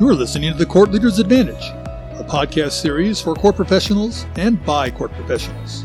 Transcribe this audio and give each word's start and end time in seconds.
You're 0.00 0.14
listening 0.14 0.50
to 0.50 0.56
the 0.56 0.64
Court 0.64 0.92
Leader's 0.92 1.18
Advantage, 1.18 1.62
a 1.62 2.24
podcast 2.26 2.72
series 2.72 3.20
for 3.20 3.34
court 3.34 3.54
professionals 3.54 4.24
and 4.36 4.64
by 4.64 4.90
court 4.90 5.12
professionals. 5.12 5.84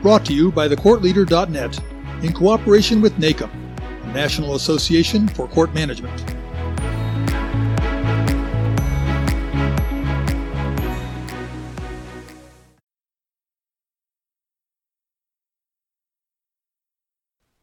Brought 0.00 0.24
to 0.26 0.32
you 0.32 0.52
by 0.52 0.68
thecourtleader.net 0.68 1.80
in 2.22 2.32
cooperation 2.34 3.00
with 3.00 3.14
NACM, 3.14 3.50
the 4.02 4.12
National 4.12 4.54
Association 4.54 5.26
for 5.26 5.48
Court 5.48 5.74
Management. 5.74 6.16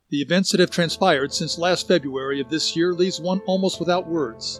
The 0.09 0.17
events 0.17 0.51
that 0.51 0.59
have 0.59 0.71
transpired 0.71 1.31
since 1.31 1.57
last 1.57 1.87
February 1.87 2.41
of 2.41 2.49
this 2.49 2.75
year 2.75 2.93
leaves 2.93 3.21
one 3.21 3.39
almost 3.45 3.79
without 3.79 4.05
words 4.05 4.59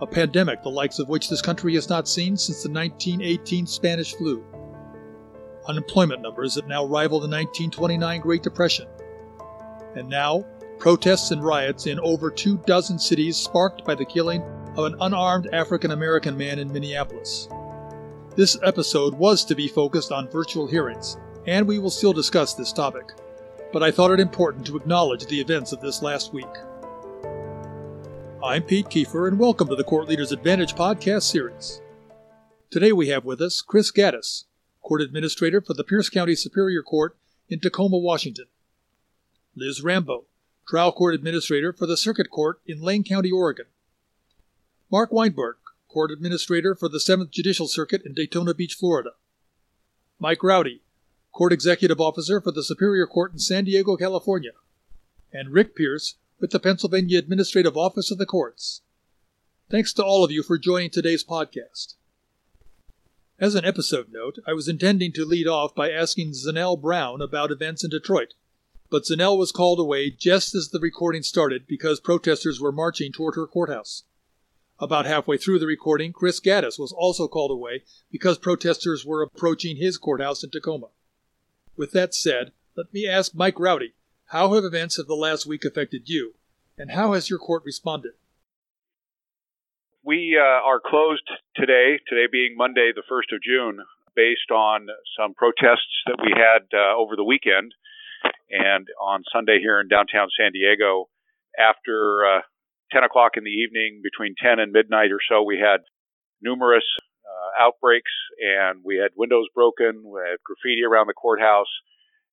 a 0.00 0.06
pandemic 0.06 0.62
the 0.62 0.70
likes 0.70 0.98
of 0.98 1.08
which 1.08 1.28
this 1.28 1.42
country 1.42 1.74
has 1.74 1.88
not 1.88 2.08
seen 2.08 2.36
since 2.36 2.62
the 2.62 2.70
1918 2.70 3.66
Spanish 3.66 4.14
flu. 4.14 4.44
Unemployment 5.68 6.22
numbers 6.22 6.54
that 6.54 6.66
now 6.66 6.84
rival 6.84 7.20
the 7.20 7.28
1929 7.28 8.20
Great 8.20 8.42
Depression. 8.42 8.88
And 9.94 10.08
now, 10.08 10.46
protests 10.78 11.30
and 11.30 11.44
riots 11.44 11.86
in 11.86 12.00
over 12.00 12.30
two 12.30 12.56
dozen 12.66 12.98
cities 12.98 13.36
sparked 13.36 13.84
by 13.84 13.94
the 13.94 14.04
killing 14.04 14.42
of 14.76 14.84
an 14.84 14.96
unarmed 15.00 15.48
African 15.52 15.90
American 15.90 16.36
man 16.36 16.58
in 16.58 16.72
Minneapolis. 16.72 17.48
This 18.36 18.56
episode 18.62 19.14
was 19.14 19.44
to 19.44 19.54
be 19.54 19.68
focused 19.68 20.12
on 20.12 20.30
virtual 20.30 20.66
hearings, 20.66 21.18
and 21.46 21.66
we 21.66 21.78
will 21.78 21.90
still 21.90 22.12
discuss 22.12 22.54
this 22.54 22.72
topic. 22.72 23.12
But 23.72 23.82
I 23.82 23.90
thought 23.90 24.12
it 24.12 24.20
important 24.20 24.66
to 24.66 24.76
acknowledge 24.76 25.26
the 25.26 25.40
events 25.40 25.72
of 25.72 25.80
this 25.80 26.00
last 26.00 26.32
week. 26.32 26.46
I'm 28.42 28.62
Pete 28.62 28.86
Kiefer, 28.86 29.28
and 29.28 29.38
welcome 29.38 29.68
to 29.68 29.76
the 29.76 29.84
Court 29.84 30.08
Leaders 30.08 30.32
Advantage 30.32 30.74
podcast 30.74 31.24
series. 31.24 31.82
Today 32.70 32.90
we 32.90 33.08
have 33.08 33.26
with 33.26 33.42
us 33.42 33.60
Chris 33.60 33.92
Gaddis, 33.92 34.44
Court 34.80 35.02
Administrator 35.02 35.60
for 35.60 35.74
the 35.74 35.84
Pierce 35.84 36.08
County 36.08 36.34
Superior 36.34 36.82
Court 36.82 37.18
in 37.50 37.60
Tacoma, 37.60 37.98
Washington. 37.98 38.46
Liz 39.54 39.82
Rambo, 39.82 40.24
Trial 40.66 40.90
Court 40.90 41.14
Administrator 41.14 41.74
for 41.74 41.86
the 41.86 41.98
Circuit 41.98 42.30
Court 42.30 42.60
in 42.66 42.80
Lane 42.80 43.04
County, 43.04 43.30
Oregon. 43.30 43.66
Mark 44.90 45.12
Weinberg, 45.12 45.56
Court 45.90 46.10
Administrator 46.10 46.74
for 46.74 46.88
the 46.88 46.96
7th 46.96 47.30
Judicial 47.30 47.68
Circuit 47.68 48.00
in 48.06 48.14
Daytona 48.14 48.54
Beach, 48.54 48.72
Florida. 48.72 49.10
Mike 50.18 50.42
Roddy, 50.42 50.80
Court 51.30 51.52
Executive 51.52 52.00
Officer 52.00 52.40
for 52.40 52.52
the 52.52 52.64
Superior 52.64 53.06
Court 53.06 53.32
in 53.32 53.38
San 53.38 53.64
Diego, 53.64 53.98
California. 53.98 54.52
And 55.30 55.50
Rick 55.50 55.76
Pierce, 55.76 56.14
with 56.40 56.50
the 56.50 56.58
Pennsylvania 56.58 57.18
Administrative 57.18 57.76
Office 57.76 58.10
of 58.10 58.18
the 58.18 58.26
Courts. 58.26 58.80
Thanks 59.70 59.92
to 59.92 60.04
all 60.04 60.24
of 60.24 60.30
you 60.30 60.42
for 60.42 60.58
joining 60.58 60.90
today's 60.90 61.22
podcast. 61.22 61.94
As 63.38 63.54
an 63.54 63.64
episode 63.64 64.08
note, 64.10 64.38
I 64.46 64.54
was 64.54 64.68
intending 64.68 65.12
to 65.12 65.24
lead 65.24 65.46
off 65.46 65.74
by 65.74 65.90
asking 65.90 66.32
Zenell 66.32 66.80
Brown 66.80 67.20
about 67.20 67.50
events 67.50 67.84
in 67.84 67.90
Detroit, 67.90 68.34
but 68.90 69.04
Zenell 69.04 69.38
was 69.38 69.52
called 69.52 69.78
away 69.78 70.10
just 70.10 70.54
as 70.54 70.70
the 70.70 70.80
recording 70.80 71.22
started 71.22 71.66
because 71.66 72.00
protesters 72.00 72.60
were 72.60 72.72
marching 72.72 73.12
toward 73.12 73.34
her 73.34 73.46
courthouse. 73.46 74.04
About 74.78 75.04
halfway 75.04 75.36
through 75.36 75.58
the 75.58 75.66
recording, 75.66 76.12
Chris 76.12 76.40
Gaddis 76.40 76.78
was 76.78 76.92
also 76.92 77.28
called 77.28 77.50
away 77.50 77.84
because 78.10 78.38
protesters 78.38 79.04
were 79.04 79.22
approaching 79.22 79.76
his 79.76 79.98
courthouse 79.98 80.42
in 80.42 80.50
Tacoma. 80.50 80.88
With 81.76 81.92
that 81.92 82.14
said, 82.14 82.52
let 82.76 82.92
me 82.94 83.06
ask 83.06 83.34
Mike 83.34 83.60
Roddy 83.60 83.92
how 84.30 84.54
have 84.54 84.64
events 84.64 84.96
of 84.96 85.08
the 85.08 85.14
last 85.14 85.44
week 85.44 85.64
affected 85.64 86.02
you, 86.08 86.34
and 86.78 86.92
how 86.92 87.14
has 87.14 87.28
your 87.28 87.38
court 87.38 87.64
responded? 87.64 88.12
We 90.04 90.38
uh, 90.40 90.62
are 90.64 90.80
closed 90.80 91.28
today, 91.56 91.98
today 92.08 92.30
being 92.30 92.54
Monday, 92.56 92.92
the 92.94 93.02
1st 93.10 93.34
of 93.34 93.42
June, 93.42 93.84
based 94.14 94.50
on 94.54 94.86
some 95.18 95.34
protests 95.34 96.06
that 96.06 96.18
we 96.22 96.30
had 96.30 96.62
uh, 96.72 96.96
over 96.96 97.16
the 97.16 97.24
weekend 97.24 97.74
and 98.48 98.86
on 99.02 99.24
Sunday 99.32 99.58
here 99.60 99.80
in 99.80 99.88
downtown 99.88 100.28
San 100.38 100.52
Diego. 100.52 101.08
After 101.58 102.22
uh, 102.24 102.40
10 102.92 103.02
o'clock 103.02 103.32
in 103.36 103.42
the 103.42 103.50
evening, 103.50 104.00
between 104.02 104.36
10 104.40 104.60
and 104.60 104.70
midnight 104.70 105.10
or 105.10 105.20
so, 105.28 105.42
we 105.42 105.58
had 105.58 105.82
numerous 106.40 106.86
uh, 107.26 107.64
outbreaks 107.66 108.12
and 108.38 108.80
we 108.84 108.96
had 108.96 109.10
windows 109.16 109.46
broken, 109.54 110.04
we 110.06 110.20
had 110.22 110.38
graffiti 110.46 110.84
around 110.86 111.08
the 111.08 111.14
courthouse. 111.14 111.70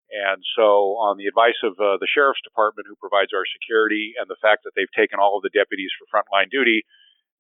And 0.08 0.40
so, 0.56 0.96
on 1.04 1.18
the 1.18 1.28
advice 1.28 1.60
of 1.64 1.76
uh, 1.76 2.00
the 2.00 2.08
sheriff's 2.08 2.44
department, 2.44 2.88
who 2.88 2.96
provides 2.96 3.36
our 3.36 3.44
security, 3.44 4.16
and 4.16 4.32
the 4.32 4.40
fact 4.40 4.64
that 4.64 4.72
they've 4.76 4.92
taken 4.96 5.20
all 5.20 5.36
of 5.36 5.44
the 5.44 5.52
deputies 5.52 5.92
for 6.00 6.08
frontline 6.08 6.50
duty, 6.50 6.88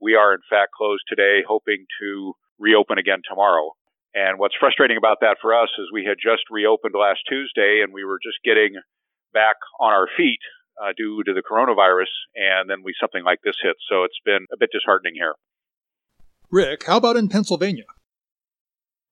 we 0.01 0.15
are 0.15 0.33
in 0.33 0.43
fact 0.49 0.75
closed 0.75 1.07
today, 1.07 1.47
hoping 1.47 1.87
to 2.01 2.33
reopen 2.59 2.97
again 2.97 3.21
tomorrow. 3.23 3.71
And 4.13 4.39
what's 4.39 4.55
frustrating 4.59 4.97
about 4.97 5.21
that 5.21 5.37
for 5.41 5.53
us 5.55 5.69
is 5.79 5.91
we 5.93 6.03
had 6.03 6.17
just 6.19 6.43
reopened 6.51 6.95
last 6.97 7.21
Tuesday, 7.29 7.81
and 7.83 7.93
we 7.93 8.03
were 8.03 8.19
just 8.19 8.43
getting 8.43 8.75
back 9.33 9.55
on 9.79 9.93
our 9.93 10.07
feet 10.17 10.43
uh, 10.81 10.91
due 10.95 11.23
to 11.23 11.33
the 11.33 11.43
coronavirus, 11.43 12.11
and 12.35 12.69
then 12.69 12.83
we 12.83 12.93
something 12.99 13.23
like 13.23 13.39
this 13.43 13.55
hit. 13.61 13.75
So 13.89 14.03
it's 14.03 14.19
been 14.25 14.45
a 14.51 14.57
bit 14.57 14.69
disheartening 14.71 15.15
here. 15.15 15.35
Rick, 16.49 16.85
how 16.85 16.97
about 16.97 17.17
in 17.17 17.27
Pennsylvania? 17.27 17.85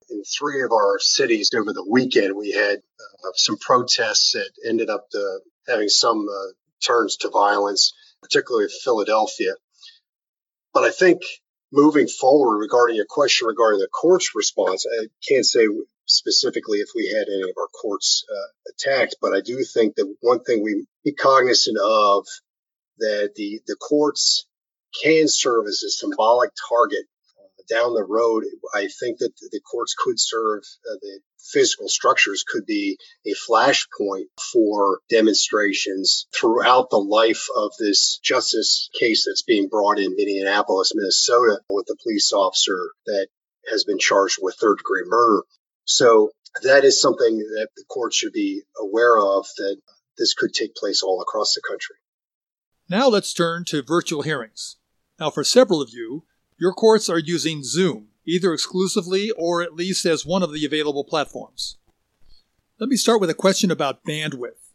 In 0.10 0.24
three 0.24 0.62
of 0.64 0.72
our 0.72 1.00
cities 1.00 1.50
over 1.56 1.74
the 1.74 1.86
weekend, 1.90 2.36
we 2.36 2.52
had 2.52 2.78
uh, 2.78 3.32
some 3.36 3.58
protests 3.58 4.34
that 4.34 4.50
ended 4.68 4.90
up 4.90 5.08
uh, 5.14 5.40
having 5.68 5.90
some 5.90 6.28
uh, 6.30 6.52
turns 6.86 7.18
to 7.18 7.30
violence, 7.30 7.94
particularly 8.22 8.68
Philadelphia. 8.84 9.54
But 10.74 10.84
I 10.84 10.92
think 10.92 11.22
moving 11.72 12.08
forward 12.08 12.60
regarding 12.60 12.96
your 12.96 13.06
question 13.08 13.48
regarding 13.48 13.80
the 13.80 13.88
court's 13.88 14.36
response, 14.36 14.86
I 15.02 15.08
can't 15.28 15.46
say 15.46 15.66
specifically 16.06 16.80
if 16.80 16.90
we 16.96 17.08
had 17.08 17.28
any 17.28 17.50
of 17.50 17.56
our 17.58 17.68
courts 17.68 18.26
uh, 18.30 18.72
attacked, 18.72 19.16
but 19.22 19.34
I 19.34 19.42
do 19.42 19.64
think 19.64 19.96
that 19.96 20.14
one 20.22 20.44
thing 20.44 20.64
we 20.64 20.86
be 21.04 21.14
cognizant 21.14 21.78
of 21.78 22.26
that 23.00 23.32
the 23.36 23.62
the 23.68 23.76
courts 23.76 24.48
can 25.04 25.28
serve 25.28 25.66
as 25.68 25.84
a 25.84 25.90
symbolic 25.90 26.52
target 26.70 27.06
down 27.68 27.94
the 27.94 28.04
road, 28.04 28.44
I 28.74 28.88
think 28.88 29.20
that 29.20 29.32
the 29.52 29.60
courts 29.60 29.96
could 29.98 30.20
serve 30.20 30.64
uh, 30.90 30.96
the 31.02 31.20
physical 31.40 31.88
structures 31.88 32.44
could 32.48 32.66
be 32.66 32.98
a 33.26 33.34
flashpoint 33.34 34.26
for 34.52 35.00
demonstrations 35.10 36.28
throughout 36.34 36.90
the 36.90 36.98
life 36.98 37.48
of 37.56 37.72
this 37.80 38.20
justice 38.24 38.90
case 39.00 39.26
that's 39.28 39.44
being 39.44 39.68
brought 39.70 40.00
in 40.00 40.16
Minneapolis, 40.16 40.94
Minnesota, 40.96 41.62
with 41.70 41.86
the 41.88 41.98
police 42.02 42.34
officer 42.34 42.78
that 43.06 43.28
has 43.70 43.84
been 43.84 44.00
charged 44.00 44.40
with 44.42 44.56
third 44.56 44.78
degree 44.78 45.04
murder. 45.06 45.44
So 45.86 46.32
that 46.64 46.84
is 46.84 47.02
something 47.02 47.38
that 47.38 47.70
the 47.76 47.84
court 47.88 48.14
should 48.14 48.34
be 48.34 48.64
aware 48.80 49.18
of 49.18 49.46
that 49.58 49.78
this 50.18 50.34
could 50.34 50.54
take 50.54 50.76
place 50.76 51.04
all 51.04 51.22
across 51.22 51.54
the 51.54 51.62
country. 51.68 51.96
Now 52.90 53.08
let's 53.08 53.34
turn 53.34 53.66
to 53.66 53.82
virtual 53.82 54.22
hearings. 54.22 54.78
Now, 55.20 55.30
for 55.30 55.44
several 55.44 55.82
of 55.82 55.90
you, 55.92 56.26
your 56.58 56.74
courts 56.74 57.10
are 57.10 57.20
using 57.20 57.64
Zoom, 57.64 58.08
either 58.26 58.54
exclusively 58.54 59.32
or 59.32 59.62
at 59.62 59.76
least 59.76 60.06
as 60.06 60.26
one 60.26 60.44
of 60.44 60.54
the 60.54 60.66
available 60.66 61.04
platforms. 61.04 61.78
Let 62.80 62.90
me 62.90 62.96
start 62.96 63.22
with 63.22 63.30
a 63.30 63.36
question 63.36 63.72
about 63.72 64.04
bandwidth. 64.04 64.72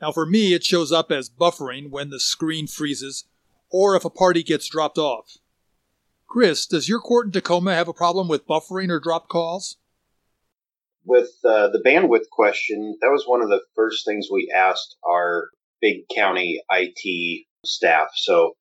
Now, 0.00 0.12
for 0.12 0.26
me, 0.26 0.54
it 0.54 0.64
shows 0.64 0.92
up 0.92 1.10
as 1.10 1.30
buffering 1.30 1.90
when 1.90 2.10
the 2.10 2.20
screen 2.20 2.66
freezes 2.66 3.24
or 3.70 3.96
if 3.96 4.04
a 4.04 4.10
party 4.10 4.42
gets 4.42 4.68
dropped 4.68 4.98
off. 4.98 5.38
Chris, 6.28 6.66
does 6.66 6.88
your 6.88 7.00
court 7.00 7.26
in 7.26 7.32
Tacoma 7.32 7.74
have 7.74 7.88
a 7.88 7.92
problem 7.92 8.28
with 8.28 8.46
buffering 8.46 8.90
or 8.90 9.00
dropped 9.00 9.28
calls? 9.28 9.76
With 11.04 11.30
uh, 11.44 11.68
the 11.68 11.82
bandwidth 11.84 12.28
question, 12.30 12.96
that 13.00 13.10
was 13.10 13.24
one 13.26 13.42
of 13.42 13.48
the 13.48 13.60
first 13.76 14.04
things 14.04 14.28
we 14.30 14.52
asked 14.54 14.96
our 15.06 15.50
big 15.80 16.08
county 16.14 16.60
IT 16.70 17.46
staff. 17.64 18.08
So 18.14 18.54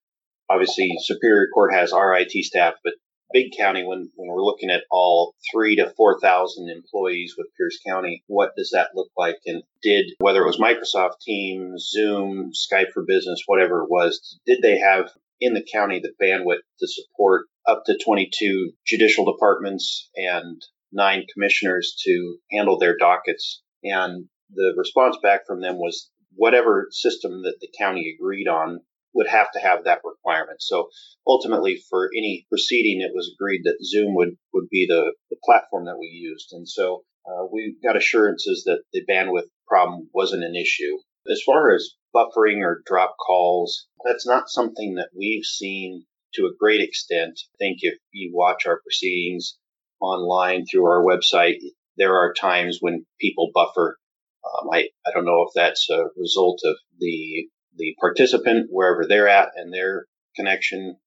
obviously 0.53 0.95
Superior 1.00 1.47
Court 1.53 1.73
has 1.73 1.91
our 1.91 2.15
IT 2.15 2.31
staff, 2.31 2.75
but 2.83 2.94
Big 3.33 3.51
County, 3.57 3.83
when, 3.83 4.11
when 4.15 4.29
we're 4.29 4.44
looking 4.44 4.69
at 4.69 4.83
all 4.91 5.33
three 5.51 5.75
to 5.77 5.91
4,000 5.97 6.69
employees 6.69 7.33
with 7.35 7.47
Pierce 7.57 7.79
County, 7.85 8.23
what 8.27 8.51
does 8.55 8.69
that 8.73 8.91
look 8.94 9.09
like? 9.17 9.38
And 9.47 9.63
did, 9.81 10.05
whether 10.19 10.44
it 10.44 10.45
was 10.45 10.59
Microsoft 10.59 11.19
Teams, 11.21 11.89
Zoom, 11.91 12.51
Skype 12.51 12.91
for 12.94 13.03
Business, 13.07 13.41
whatever 13.47 13.81
it 13.83 13.89
was, 13.89 14.39
did 14.45 14.61
they 14.61 14.77
have 14.77 15.09
in 15.41 15.55
the 15.55 15.65
county 15.73 16.00
the 16.00 16.13
bandwidth 16.23 16.61
to 16.79 16.88
support 16.88 17.47
up 17.67 17.83
to 17.88 17.97
22 17.97 18.73
judicial 18.85 19.25
departments 19.25 20.09
and 20.15 20.61
nine 20.91 21.25
commissioners 21.33 22.00
to 22.05 22.38
handle 22.51 22.77
their 22.77 22.95
dockets? 22.97 23.63
And 23.83 24.25
the 24.53 24.75
response 24.77 25.17
back 25.23 25.47
from 25.47 25.59
them 25.59 25.77
was 25.77 26.11
whatever 26.35 26.88
system 26.91 27.41
that 27.44 27.55
the 27.59 27.69
county 27.79 28.15
agreed 28.15 28.47
on 28.47 28.79
would 29.13 29.27
have 29.27 29.51
to 29.54 29.60
have 29.60 29.83
that 29.83 30.01
requirement. 30.04 30.62
So 30.62 30.89
ultimately, 31.27 31.81
for 31.89 32.10
any 32.18 32.45
proceeding, 32.50 33.01
it 33.01 33.12
was 33.13 33.31
agreed 33.33 33.62
that 33.65 33.83
Zoom 33.83 34.15
would, 34.15 34.38
would 34.54 34.69
be 34.69 34.86
the, 34.88 35.13
the 35.30 35.38
platform 35.44 35.86
that 35.86 36.00
we 36.00 36.07
used. 36.07 36.50
And 36.51 36.68
so 36.68 37.04
uh, 37.27 37.45
we 37.51 37.75
got 37.83 37.98
assurances 37.98 38.63
that 38.65 38.83
the 38.92 39.06
bandwidth 39.10 39.50
problem 39.68 40.10
wasn't 40.13 40.44
an 40.44 40.56
issue. 40.56 40.98
As 41.31 41.42
far 41.45 41.74
as 41.74 41.92
buffering 42.13 42.62
or 42.63 42.81
drop 42.86 43.15
calls, 43.25 43.88
that's 44.06 44.27
not 44.27 44.50
something 44.50 44.95
that 44.95 45.10
we've 45.18 45.45
seen 45.45 46.06
to 46.36 46.45
a 46.45 46.57
great 46.60 46.81
extent. 46.81 47.39
I 47.56 47.57
think 47.60 47.77
if 47.81 47.98
you 48.12 48.31
watch 48.33 48.65
our 48.65 48.81
proceedings 48.81 49.57
online 50.01 50.65
through 50.65 50.86
our 50.86 51.04
website, 51.04 51.57
there 51.98 52.15
are 52.15 52.33
times 52.33 52.80
when 52.81 53.06
people 53.21 53.51
buffer. 53.54 53.98
Um, 54.44 54.69
I, 54.74 54.89
I 55.07 55.12
don't 55.13 55.25
know 55.25 55.45
if 55.48 55.54
that's 55.56 55.89
a 55.89 56.06
result 56.18 56.60
of 56.65 56.75
the 57.00 57.48
the 57.77 57.95
participant 57.99 58.67
wherever 58.69 59.05
they're 59.07 59.27
at 59.27 59.49
and 59.55 59.73
their 59.73 60.05
connection. 60.35 60.97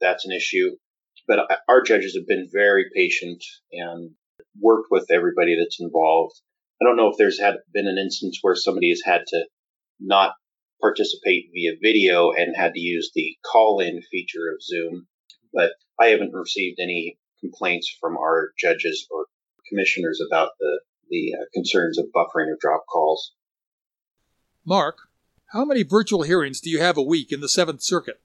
That's 0.00 0.26
an 0.26 0.32
issue. 0.32 0.76
But 1.26 1.40
our 1.68 1.82
judges 1.82 2.16
have 2.16 2.26
been 2.26 2.48
very 2.52 2.86
patient 2.94 3.42
and 3.72 4.12
worked 4.60 4.88
with 4.90 5.10
everybody 5.10 5.56
that's 5.58 5.80
involved. 5.80 6.34
I 6.80 6.84
don't 6.84 6.96
know 6.96 7.10
if 7.10 7.16
there's 7.16 7.40
had 7.40 7.56
been 7.72 7.88
an 7.88 7.98
instance 7.98 8.38
where 8.42 8.54
somebody 8.54 8.90
has 8.90 9.02
had 9.04 9.22
to 9.28 9.46
not 9.98 10.34
participate 10.80 11.50
via 11.52 11.72
video 11.82 12.32
and 12.32 12.54
had 12.54 12.74
to 12.74 12.80
use 12.80 13.10
the 13.14 13.36
call 13.50 13.80
in 13.80 14.02
feature 14.10 14.52
of 14.54 14.62
Zoom, 14.62 15.06
but 15.52 15.72
I 15.98 16.08
haven't 16.08 16.34
received 16.34 16.78
any 16.80 17.18
complaints 17.40 17.94
from 18.00 18.16
our 18.16 18.50
judges 18.58 19.06
or 19.10 19.26
commissioners 19.68 20.20
about 20.26 20.50
the, 20.60 20.80
the 21.08 21.34
uh, 21.34 21.44
concerns 21.54 21.98
of 21.98 22.06
buffering 22.14 22.48
or 22.48 22.58
drop 22.60 22.84
calls. 22.86 23.32
Mark, 24.64 24.98
how 25.48 25.64
many 25.64 25.82
virtual 25.82 26.22
hearings 26.22 26.60
do 26.60 26.70
you 26.70 26.80
have 26.80 26.96
a 26.96 27.02
week 27.02 27.30
in 27.30 27.40
the 27.40 27.48
Seventh 27.48 27.82
Circuit? 27.82 28.20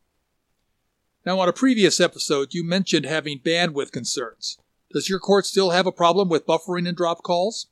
Now, 1.25 1.39
on 1.39 1.47
a 1.47 1.53
previous 1.53 2.00
episode, 2.00 2.53
you 2.53 2.63
mentioned 2.63 3.06
having 3.06 3.39
bandwidth 3.39 3.91
concerns. 3.91 4.57
Does 4.91 5.07
your 5.07 5.19
court 5.19 5.45
still 5.45 5.69
have 5.69 5.85
a 5.85 5.91
problem 5.91 6.29
with 6.29 6.47
buffering 6.47 6.88
and 6.88 6.97
drop 6.97 7.21
calls? 7.21 7.68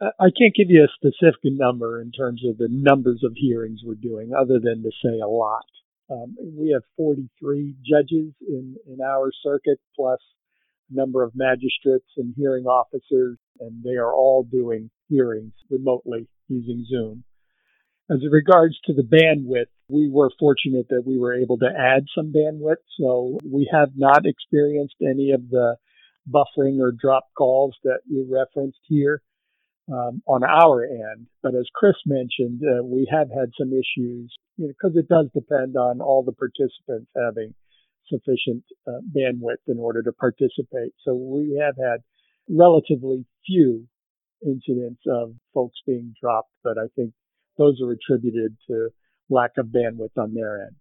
I 0.00 0.30
can't 0.38 0.54
give 0.54 0.70
you 0.70 0.84
a 0.84 0.88
specific 0.94 1.40
number 1.44 2.00
in 2.00 2.12
terms 2.12 2.42
of 2.46 2.58
the 2.58 2.68
numbers 2.70 3.22
of 3.24 3.32
hearings 3.34 3.80
we're 3.84 3.94
doing, 3.94 4.32
other 4.32 4.60
than 4.60 4.82
to 4.82 4.90
say 5.02 5.18
a 5.20 5.26
lot. 5.26 5.64
Um, 6.10 6.36
we 6.56 6.70
have 6.72 6.82
43 6.96 7.74
judges 7.84 8.34
in, 8.46 8.76
in 8.86 8.98
our 9.00 9.32
circuit, 9.42 9.80
plus 9.96 10.20
number 10.90 11.22
of 11.22 11.32
magistrates 11.34 12.06
and 12.16 12.34
hearing 12.36 12.66
officers, 12.66 13.38
and 13.60 13.82
they 13.82 13.96
are 13.96 14.12
all 14.12 14.42
doing 14.42 14.90
hearings 15.08 15.52
remotely 15.70 16.28
using 16.48 16.84
Zoom. 16.88 17.24
As 18.10 18.18
regards 18.30 18.78
to 18.84 18.92
the 18.92 19.02
bandwidth, 19.02 19.72
we 19.88 20.10
were 20.10 20.30
fortunate 20.38 20.88
that 20.90 21.04
we 21.06 21.18
were 21.18 21.34
able 21.34 21.56
to 21.58 21.66
add 21.66 22.04
some 22.14 22.32
bandwidth, 22.32 22.84
so 23.00 23.38
we 23.42 23.68
have 23.72 23.92
not 23.96 24.26
experienced 24.26 24.96
any 25.00 25.30
of 25.30 25.48
the 25.48 25.76
buffering 26.28 26.80
or 26.80 26.92
drop 26.92 27.28
calls 27.36 27.74
that 27.84 28.00
you 28.06 28.26
referenced 28.30 28.80
here 28.88 29.22
um, 29.90 30.22
on 30.26 30.44
our 30.44 30.84
end. 30.84 31.28
But 31.42 31.54
as 31.54 31.66
Chris 31.74 31.96
mentioned, 32.04 32.62
uh, 32.62 32.84
we 32.84 33.08
have 33.10 33.28
had 33.30 33.52
some 33.58 33.72
issues 33.72 34.34
because 34.58 34.92
you 34.94 34.94
know, 34.94 35.00
it 35.00 35.08
does 35.08 35.30
depend 35.34 35.76
on 35.76 36.00
all 36.00 36.22
the 36.22 36.32
participants 36.32 37.10
having 37.16 37.54
sufficient 38.08 38.64
uh, 38.86 39.00
bandwidth 39.16 39.64
in 39.66 39.78
order 39.78 40.02
to 40.02 40.12
participate. 40.12 40.92
So 41.04 41.14
we 41.14 41.58
have 41.60 41.76
had 41.76 42.02
relatively 42.48 43.24
few 43.46 43.86
incidents 44.44 45.00
of 45.08 45.34
folks 45.54 45.78
being 45.86 46.14
dropped, 46.20 46.50
but 46.62 46.76
I 46.76 46.88
think 46.96 47.14
those 47.56 47.80
are 47.80 47.90
attributed 47.90 48.56
to 48.68 48.90
lack 49.30 49.52
of 49.56 49.66
bandwidth 49.66 50.16
on 50.16 50.34
their 50.34 50.62
end. 50.62 50.76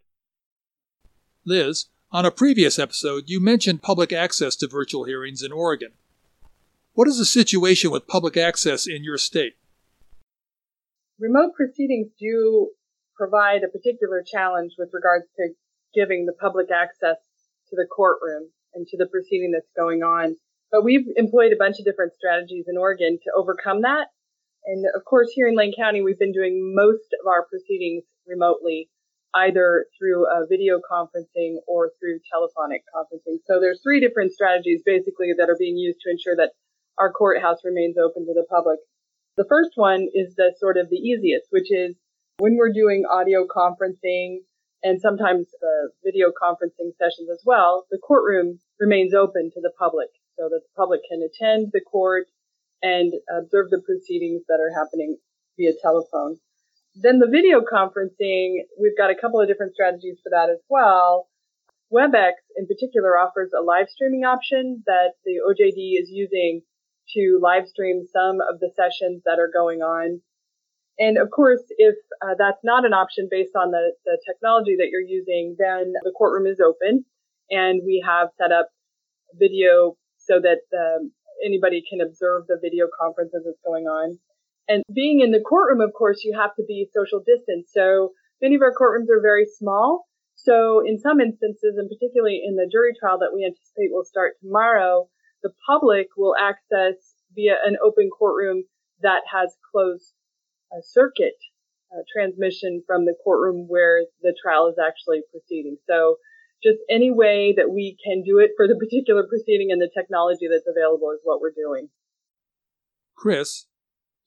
Liz, 1.46 1.88
on 2.12 2.26
a 2.26 2.32
previous 2.32 2.78
episode, 2.78 3.24
you 3.28 3.40
mentioned 3.40 3.82
public 3.82 4.14
access 4.14 4.56
to 4.58 4.68
virtual 4.68 5.06
hearings 5.06 5.42
in 5.42 5.52
Oregon. 5.52 5.92
What 6.94 7.08
is 7.08 7.18
the 7.18 7.26
situation 7.26 7.90
with 7.90 8.08
public 8.08 8.38
access 8.38 8.86
in 8.86 9.04
your 9.04 9.18
state? 9.18 9.54
Remote 11.20 11.56
proceedings 11.56 12.10
do 12.20 12.70
provide 13.16 13.64
a 13.64 13.68
particular 13.68 14.24
challenge 14.26 14.74
with 14.78 14.90
regards 14.94 15.26
to 15.38 15.50
giving 15.94 16.26
the 16.26 16.34
public 16.34 16.68
access 16.72 17.18
to 17.70 17.76
the 17.76 17.88
courtroom 17.88 18.50
and 18.74 18.88
to 18.88 18.98
the 18.98 19.06
proceeding 19.06 19.52
that's 19.52 19.72
going 19.76 20.02
on. 20.02 20.36
But 20.72 20.84
we've 20.84 21.08
employed 21.16 21.52
a 21.54 21.58
bunch 21.58 21.78
of 21.80 21.86
different 21.86 22.14
strategies 22.14 22.66
in 22.68 22.78
Oregon 22.78 23.20
to 23.24 23.32
overcome 23.36 23.82
that. 23.82 24.08
And 24.66 24.86
of 24.96 25.04
course, 25.06 25.32
here 25.34 25.48
in 25.48 25.56
Lane 25.56 25.74
County, 25.78 26.02
we've 26.02 26.20
been 26.20 26.32
doing 26.32 26.74
most 26.76 27.12
of 27.20 27.28
our 27.28 27.46
proceedings 27.46 28.04
remotely, 28.26 28.90
either 29.34 29.86
through 29.98 30.26
uh, 30.26 30.46
video 30.50 30.80
conferencing 30.80 31.58
or 31.68 31.92
through 32.00 32.20
telephonic 32.32 32.84
conferencing. 32.96 33.40
So 33.46 33.60
there's 33.60 33.82
three 33.84 34.00
different 34.00 34.32
strategies 34.32 34.82
basically 34.86 35.34
that 35.38 35.50
are 35.50 35.58
being 35.60 35.78
used 35.78 36.00
to 36.04 36.12
ensure 36.12 36.36
that 36.38 36.52
our 36.98 37.12
courthouse 37.12 37.60
remains 37.64 37.98
open 37.98 38.26
to 38.26 38.34
the 38.34 38.46
public. 38.50 38.80
The 39.36 39.46
first 39.50 39.72
one 39.76 40.08
is 40.14 40.36
the 40.36 40.54
sort 40.60 40.78
of 40.78 40.90
the 40.90 40.98
easiest, 40.98 41.48
which 41.50 41.72
is 41.72 41.96
when 42.38 42.56
we're 42.56 42.72
doing 42.72 43.04
audio 43.10 43.46
conferencing 43.46 44.46
and 44.84 45.00
sometimes 45.02 45.48
the 45.62 45.90
video 46.04 46.28
conferencing 46.30 46.92
sessions 47.00 47.30
as 47.32 47.42
well, 47.46 47.86
the 47.90 47.98
courtroom 47.98 48.60
remains 48.80 49.14
open 49.14 49.50
to 49.54 49.62
the 49.62 49.72
public 49.80 50.10
so 50.38 50.50
that 50.50 50.62
the 50.62 50.76
public 50.76 51.02
can 51.10 51.22
attend 51.24 51.72
the 51.72 51.82
court 51.82 52.28
and 52.84 53.14
observe 53.32 53.72
the 53.72 53.82
proceedings 53.82 54.44
that 54.48 54.60
are 54.60 54.78
happening 54.78 55.18
via 55.58 55.72
telephone. 55.82 56.38
Then 56.96 57.18
the 57.18 57.32
video 57.32 57.62
conferencing, 57.62 58.68
we've 58.80 58.98
got 58.98 59.10
a 59.10 59.20
couple 59.20 59.42
of 59.42 59.48
different 59.48 59.74
strategies 59.74 60.20
for 60.22 60.30
that 60.30 60.52
as 60.52 60.60
well. 60.70 61.28
WebEx 61.92 62.34
in 62.58 62.68
particular 62.68 63.18
offers 63.18 63.52
a 63.58 63.64
live 63.64 63.88
streaming 63.90 64.26
option 64.26 64.84
that 64.86 65.14
the 65.26 65.40
OJD 65.42 66.02
is 66.02 66.10
using 66.12 66.62
to 67.16 67.40
live 67.42 67.68
stream 67.68 68.04
some 68.12 68.38
of 68.42 68.60
the 68.60 68.72
sessions 68.76 69.24
that 69.26 69.40
are 69.40 69.50
going 69.52 69.82
on. 69.82 70.22
And 71.00 71.18
of 71.18 71.32
course, 71.32 71.64
if 71.78 71.96
uh, 72.22 72.36
that's 72.38 72.64
not 72.64 72.86
an 72.86 72.94
option 72.94 73.28
based 73.30 73.56
on 73.56 73.72
the, 73.72 73.94
the 74.06 74.20
technology 74.28 74.76
that 74.78 74.90
you're 74.92 75.02
using, 75.02 75.56
then 75.58 75.94
the 76.04 76.14
courtroom 76.16 76.46
is 76.46 76.60
open 76.60 77.06
and 77.50 77.82
we 77.84 78.04
have 78.06 78.30
set 78.38 78.52
up 78.52 78.70
video 79.34 79.96
so 80.18 80.40
that 80.40 80.62
um, 80.78 81.12
anybody 81.46 81.84
can 81.88 82.02
observe 82.02 82.48
the 82.48 82.60
video 82.62 82.88
conference 83.00 83.32
as 83.36 83.46
it's 83.46 83.62
going 83.66 83.86
on. 83.86 84.20
And 84.68 84.84
being 84.94 85.20
in 85.20 85.32
the 85.32 85.44
courtroom, 85.44 85.82
of 85.82 85.94
course, 85.94 86.24
you 86.24 86.38
have 86.40 86.56
to 86.56 86.64
be 86.68 86.88
social 86.94 87.20
distance. 87.20 87.72
So 87.74 88.12
many 88.42 88.56
of 88.56 88.62
our 88.62 88.72
courtrooms 88.72 89.12
are 89.12 89.22
very 89.22 89.46
small. 89.46 90.06
So 90.36 90.82
in 90.86 91.00
some 91.00 91.20
instances, 91.20 91.76
and 91.78 91.90
particularly 91.90 92.42
in 92.44 92.56
the 92.56 92.70
jury 92.72 92.94
trial 93.00 93.20
that 93.20 93.34
we 93.34 93.46
anticipate 93.46 93.92
will 93.92 94.06
start 94.06 94.34
tomorrow, 94.42 95.10
the 95.44 95.52
public 95.68 96.08
will 96.18 96.36
access 96.40 97.16
via 97.36 97.56
an 97.64 97.78
open 97.84 98.10
courtroom 98.10 98.64
that 99.02 99.22
has 99.32 99.56
closed 99.72 100.14
uh, 100.72 100.82
circuit 100.82 101.38
uh, 101.92 102.02
transmission 102.12 102.82
from 102.88 103.06
the 103.06 103.16
courtroom 103.24 103.68
where 103.68 104.04
the 104.22 104.36
trial 104.42 104.68
is 104.68 104.78
actually 104.80 105.22
proceeding. 105.32 105.78
So 105.88 106.18
just 106.64 106.80
any 106.90 107.12
way 107.12 107.54
that 107.58 107.70
we 107.70 107.98
can 108.04 108.24
do 108.24 108.40
it 108.40 108.52
for 108.56 108.68
the 108.68 108.76
particular 108.76 109.28
proceeding 109.28 109.68
and 109.72 109.82
the 109.82 109.90
technology 109.94 110.48
that's 110.50 110.68
available 110.68 111.12
is 111.12 111.20
what 111.24 111.42
we're 111.42 111.52
doing. 111.52 111.90
Chris, 113.16 113.68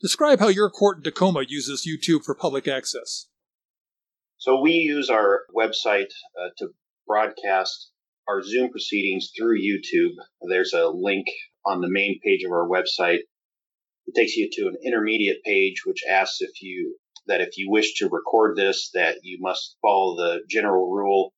describe 0.00 0.38
how 0.38 0.48
your 0.48 0.70
court 0.70 0.98
in 0.98 1.02
Tacoma 1.02 1.44
uses 1.48 1.88
YouTube 1.88 2.24
for 2.24 2.34
public 2.34 2.68
access. 2.68 3.26
So 4.38 4.60
we 4.60 4.72
use 4.72 5.08
our 5.08 5.42
website 5.54 6.12
uh, 6.38 6.50
to 6.58 6.68
broadcast 7.06 7.90
our 8.28 8.42
Zoom 8.42 8.70
proceedings 8.70 9.30
through 9.36 9.58
YouTube. 9.58 10.12
There's 10.48 10.72
a 10.74 10.88
link 10.88 11.26
on 11.64 11.80
the 11.80 11.90
main 11.90 12.20
page 12.24 12.44
of 12.44 12.52
our 12.52 12.68
website. 12.68 13.20
It 14.06 14.14
takes 14.14 14.36
you 14.36 14.48
to 14.52 14.68
an 14.68 14.76
intermediate 14.84 15.42
page, 15.44 15.82
which 15.86 16.02
asks 16.08 16.40
if 16.40 16.62
you 16.62 16.96
that 17.26 17.40
if 17.40 17.56
you 17.56 17.70
wish 17.70 17.94
to 17.94 18.08
record 18.08 18.56
this, 18.56 18.90
that 18.94 19.16
you 19.22 19.38
must 19.40 19.76
follow 19.82 20.16
the 20.16 20.40
general 20.48 20.90
rule 20.92 21.32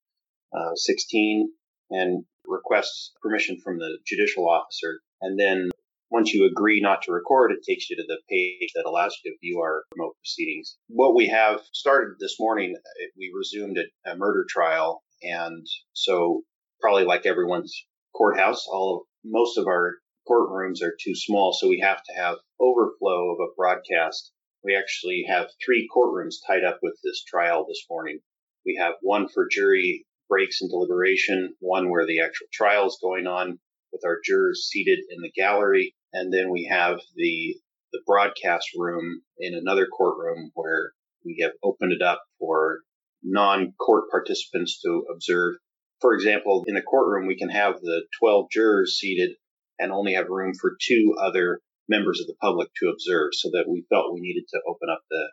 uh, 0.53 0.75
16 0.75 1.49
and 1.91 2.25
requests 2.45 3.13
permission 3.21 3.59
from 3.63 3.77
the 3.77 3.97
judicial 4.05 4.49
officer. 4.49 4.99
And 5.21 5.39
then 5.39 5.69
once 6.11 6.33
you 6.33 6.47
agree 6.47 6.81
not 6.81 7.03
to 7.03 7.11
record, 7.11 7.51
it 7.51 7.63
takes 7.63 7.89
you 7.89 7.95
to 7.97 8.03
the 8.07 8.19
page 8.29 8.71
that 8.73 8.85
allows 8.87 9.15
you 9.23 9.31
to 9.31 9.37
view 9.41 9.59
our 9.59 9.83
remote 9.95 10.15
proceedings. 10.17 10.77
What 10.87 11.15
we 11.15 11.27
have 11.27 11.61
started 11.71 12.15
this 12.19 12.37
morning, 12.39 12.75
we 13.17 13.31
resumed 13.35 13.77
a, 13.77 14.11
a 14.11 14.15
murder 14.15 14.45
trial. 14.49 15.03
And 15.21 15.67
so 15.93 16.41
probably 16.81 17.03
like 17.03 17.25
everyone's 17.25 17.85
courthouse, 18.15 18.65
all 18.67 18.97
of, 18.97 19.01
most 19.23 19.57
of 19.57 19.67
our 19.67 19.97
courtrooms 20.27 20.81
are 20.81 20.95
too 21.03 21.15
small, 21.15 21.53
so 21.53 21.67
we 21.67 21.79
have 21.79 22.01
to 22.03 22.13
have 22.13 22.37
overflow 22.59 23.31
of 23.31 23.39
a 23.39 23.53
broadcast. 23.55 24.31
We 24.63 24.75
actually 24.75 25.25
have 25.27 25.47
three 25.63 25.87
courtrooms 25.95 26.35
tied 26.45 26.63
up 26.63 26.79
with 26.81 26.95
this 27.03 27.23
trial 27.23 27.65
this 27.67 27.85
morning. 27.89 28.19
We 28.65 28.77
have 28.79 28.93
one 29.01 29.27
for 29.29 29.47
jury 29.49 30.05
breaks 30.29 30.61
and 30.61 30.69
deliberation, 30.69 31.55
one 31.59 31.89
where 31.89 32.05
the 32.05 32.21
actual 32.21 32.47
trial 32.53 32.87
is 32.87 32.99
going 33.01 33.27
on 33.27 33.59
with 33.91 34.01
our 34.05 34.19
jurors 34.23 34.69
seated 34.71 34.99
in 35.09 35.21
the 35.21 35.31
gallery, 35.31 35.95
and 36.13 36.31
then 36.33 36.51
we 36.51 36.69
have 36.71 36.99
the 37.15 37.55
the 37.91 38.01
broadcast 38.05 38.69
room 38.77 39.21
in 39.39 39.55
another 39.55 39.87
courtroom 39.87 40.51
where 40.53 40.91
we 41.25 41.39
have 41.41 41.53
opened 41.63 41.91
it 41.91 42.03
up 42.03 42.21
for 42.37 42.81
non-court 43.23 44.11
participants 44.11 44.79
to 44.81 45.03
observe 45.11 45.55
for 46.01 46.13
example, 46.13 46.63
in 46.67 46.75
the 46.75 46.81
courtroom, 46.81 47.27
we 47.27 47.37
can 47.37 47.49
have 47.49 47.81
the 47.81 48.03
12 48.19 48.47
jurors 48.51 48.97
seated 48.97 49.31
and 49.79 49.91
only 49.91 50.13
have 50.13 50.29
room 50.29 50.53
for 50.59 50.77
two 50.81 51.15
other 51.19 51.59
members 51.87 52.21
of 52.21 52.27
the 52.27 52.35
public 52.41 52.69
to 52.77 52.89
observe 52.89 53.29
so 53.33 53.49
that 53.51 53.65
we 53.67 53.85
felt 53.89 54.13
we 54.13 54.21
needed 54.21 54.45
to 54.49 54.61
open 54.67 54.89
up 54.89 55.01
the, 55.09 55.27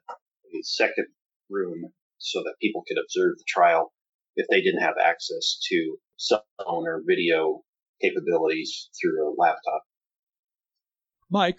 the 0.53 0.63
second 0.63 1.07
room 1.51 1.93
so 2.19 2.43
that 2.43 2.55
people 2.61 2.83
could 2.87 2.99
observe 2.99 3.37
the 3.37 3.45
trial. 3.47 3.93
If 4.37 4.47
they 4.51 4.61
didn't 4.61 4.83
have 4.83 4.95
access 5.03 5.59
to 5.69 5.97
cell 6.17 6.45
phone 6.65 6.87
or 6.87 7.03
video 7.07 7.63
capabilities 8.01 8.89
through 9.01 9.29
a 9.29 9.35
laptop. 9.37 9.83
Mike, 11.31 11.59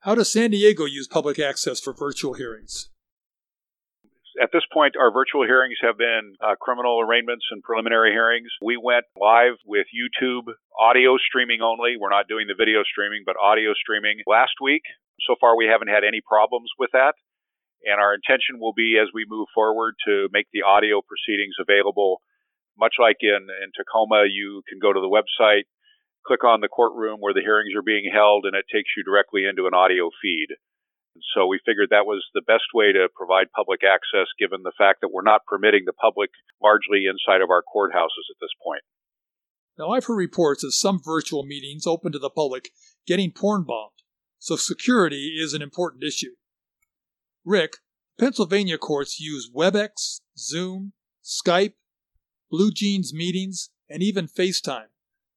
how 0.00 0.14
does 0.14 0.32
San 0.32 0.50
Diego 0.50 0.84
use 0.84 1.06
public 1.06 1.38
access 1.38 1.78
for 1.78 1.92
virtual 1.92 2.34
hearings? 2.34 2.90
At 4.42 4.48
this 4.52 4.64
point, 4.72 4.96
our 4.96 5.12
virtual 5.12 5.44
hearings 5.44 5.76
have 5.82 5.98
been 5.98 6.34
uh, 6.40 6.56
criminal 6.58 6.98
arraignments 7.00 7.44
and 7.50 7.62
preliminary 7.62 8.10
hearings. 8.10 8.48
We 8.62 8.80
went 8.80 9.04
live 9.14 9.60
with 9.66 9.86
YouTube 9.92 10.50
audio 10.80 11.18
streaming 11.18 11.60
only. 11.60 11.96
We're 12.00 12.10
not 12.10 12.28
doing 12.28 12.46
the 12.48 12.56
video 12.58 12.82
streaming, 12.82 13.22
but 13.26 13.36
audio 13.36 13.74
streaming 13.74 14.24
last 14.26 14.56
week. 14.60 14.82
So 15.28 15.36
far, 15.38 15.54
we 15.54 15.68
haven't 15.70 15.88
had 15.88 16.02
any 16.02 16.20
problems 16.26 16.70
with 16.78 16.90
that. 16.92 17.14
And 17.84 18.00
our 18.00 18.14
intention 18.14 18.58
will 18.58 18.72
be 18.72 18.98
as 19.00 19.08
we 19.12 19.26
move 19.26 19.48
forward 19.54 19.94
to 20.06 20.28
make 20.32 20.46
the 20.52 20.62
audio 20.62 21.02
proceedings 21.02 21.56
available. 21.58 22.22
Much 22.78 22.94
like 22.98 23.18
in, 23.20 23.48
in 23.50 23.68
Tacoma, 23.74 24.24
you 24.30 24.62
can 24.68 24.78
go 24.78 24.92
to 24.92 25.00
the 25.00 25.10
website, 25.10 25.66
click 26.26 26.44
on 26.44 26.60
the 26.60 26.68
courtroom 26.70 27.18
where 27.20 27.34
the 27.34 27.44
hearings 27.44 27.74
are 27.76 27.82
being 27.82 28.08
held, 28.10 28.46
and 28.46 28.54
it 28.54 28.64
takes 28.72 28.90
you 28.96 29.02
directly 29.02 29.44
into 29.44 29.66
an 29.66 29.74
audio 29.74 30.10
feed. 30.22 30.54
So 31.34 31.46
we 31.46 31.60
figured 31.66 31.90
that 31.90 32.06
was 32.06 32.24
the 32.32 32.46
best 32.46 32.72
way 32.72 32.92
to 32.92 33.08
provide 33.14 33.52
public 33.52 33.80
access 33.84 34.30
given 34.38 34.62
the 34.62 34.72
fact 34.78 35.02
that 35.02 35.12
we're 35.12 35.26
not 35.26 35.44
permitting 35.44 35.84
the 35.84 35.92
public 35.92 36.30
largely 36.62 37.04
inside 37.04 37.42
of 37.42 37.50
our 37.50 37.62
courthouses 37.62 38.30
at 38.32 38.40
this 38.40 38.54
point. 38.64 38.80
Now, 39.78 39.90
I've 39.90 40.04
heard 40.04 40.16
reports 40.16 40.64
of 40.64 40.74
some 40.74 41.00
virtual 41.02 41.44
meetings 41.44 41.86
open 41.86 42.12
to 42.12 42.18
the 42.18 42.30
public 42.30 42.70
getting 43.06 43.32
porn 43.32 43.64
bombed, 43.64 44.00
so 44.38 44.56
security 44.56 45.36
is 45.38 45.54
an 45.54 45.62
important 45.62 46.04
issue. 46.04 46.32
Rick, 47.44 47.78
Pennsylvania 48.18 48.78
courts 48.78 49.18
use 49.18 49.50
WebEx, 49.54 50.20
Zoom, 50.38 50.92
Skype, 51.24 51.74
BlueJeans 52.52 53.12
meetings, 53.12 53.70
and 53.88 54.02
even 54.02 54.26
FaceTime, 54.26 54.88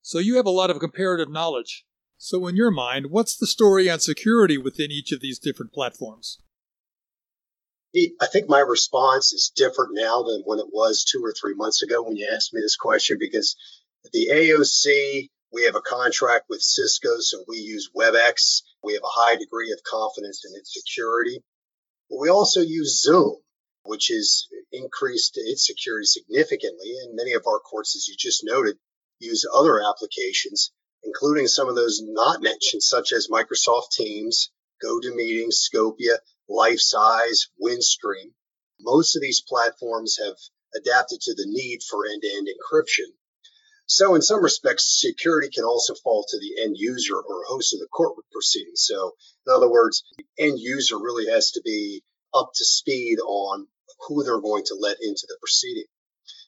so 0.01 0.19
you 0.19 0.35
have 0.35 0.45
a 0.45 0.51
lot 0.51 0.69
of 0.69 0.79
comparative 0.79 1.31
knowledge. 1.31 1.83
So, 2.17 2.45
in 2.47 2.55
your 2.55 2.71
mind, 2.71 3.07
what's 3.09 3.35
the 3.35 3.47
story 3.47 3.89
on 3.89 3.99
security 3.99 4.57
within 4.57 4.91
each 4.91 5.11
of 5.11 5.19
these 5.19 5.39
different 5.39 5.73
platforms? 5.73 6.37
I 8.21 8.27
think 8.27 8.47
my 8.47 8.59
response 8.59 9.33
is 9.33 9.51
different 9.55 9.91
now 9.93 10.21
than 10.21 10.43
when 10.45 10.59
it 10.59 10.67
was 10.71 11.05
two 11.05 11.23
or 11.23 11.33
three 11.33 11.55
months 11.55 11.81
ago 11.81 12.03
when 12.03 12.17
you 12.17 12.29
asked 12.31 12.53
me 12.53 12.61
this 12.61 12.75
question 12.75 13.17
because 13.19 13.55
the 14.13 14.29
AOC, 14.31 15.29
we 15.51 15.63
have 15.63 15.75
a 15.75 15.81
contract 15.81 16.45
with 16.49 16.61
Cisco, 16.61 17.19
so 17.19 17.43
we 17.47 17.57
use 17.57 17.89
WebEx. 17.95 18.61
We 18.83 18.93
have 18.93 19.03
a 19.03 19.07
high 19.07 19.37
degree 19.37 19.71
of 19.71 19.81
confidence 19.83 20.43
in 20.45 20.55
its 20.55 20.73
security. 20.73 21.43
We 22.09 22.29
also 22.29 22.61
use 22.61 23.01
Zoom, 23.01 23.37
which 23.83 24.07
has 24.07 24.47
increased 24.71 25.33
its 25.35 25.65
security 25.65 26.05
significantly. 26.05 26.97
And 27.03 27.15
many 27.15 27.33
of 27.33 27.47
our 27.47 27.59
courts, 27.59 27.95
as 27.95 28.07
you 28.07 28.15
just 28.17 28.43
noted, 28.43 28.77
use 29.19 29.45
other 29.53 29.81
applications 29.81 30.71
including 31.05 31.47
some 31.47 31.69
of 31.69 31.75
those 31.75 32.01
not 32.03 32.41
mentioned, 32.41 32.83
such 32.83 33.13
as 33.13 33.27
Microsoft 33.27 33.91
Teams, 33.91 34.51
GoToMeeting, 34.83 35.49
Scopia, 35.53 36.17
Lifesize, 36.49 37.47
Windstream. 37.61 38.33
Most 38.81 39.15
of 39.15 39.21
these 39.21 39.41
platforms 39.47 40.17
have 40.17 40.35
adapted 40.75 41.21
to 41.21 41.33
the 41.33 41.45
need 41.47 41.81
for 41.83 42.05
end-to-end 42.05 42.47
encryption. 42.49 43.13
So 43.87 44.15
in 44.15 44.21
some 44.21 44.43
respects, 44.43 44.99
security 44.99 45.49
can 45.53 45.63
also 45.63 45.93
fall 46.03 46.25
to 46.27 46.39
the 46.39 46.63
end 46.63 46.75
user 46.77 47.15
or 47.15 47.43
host 47.47 47.73
of 47.73 47.79
the 47.79 47.87
court 47.87 48.13
proceedings. 48.31 48.83
So 48.85 49.13
in 49.45 49.53
other 49.53 49.69
words, 49.69 50.03
the 50.17 50.25
end 50.43 50.59
user 50.59 50.97
really 50.97 51.31
has 51.31 51.51
to 51.51 51.61
be 51.63 52.03
up 52.33 52.51
to 52.55 52.65
speed 52.65 53.19
on 53.19 53.67
who 54.07 54.23
they're 54.23 54.41
going 54.41 54.63
to 54.65 54.75
let 54.75 54.97
into 55.01 55.25
the 55.27 55.37
proceeding. 55.39 55.85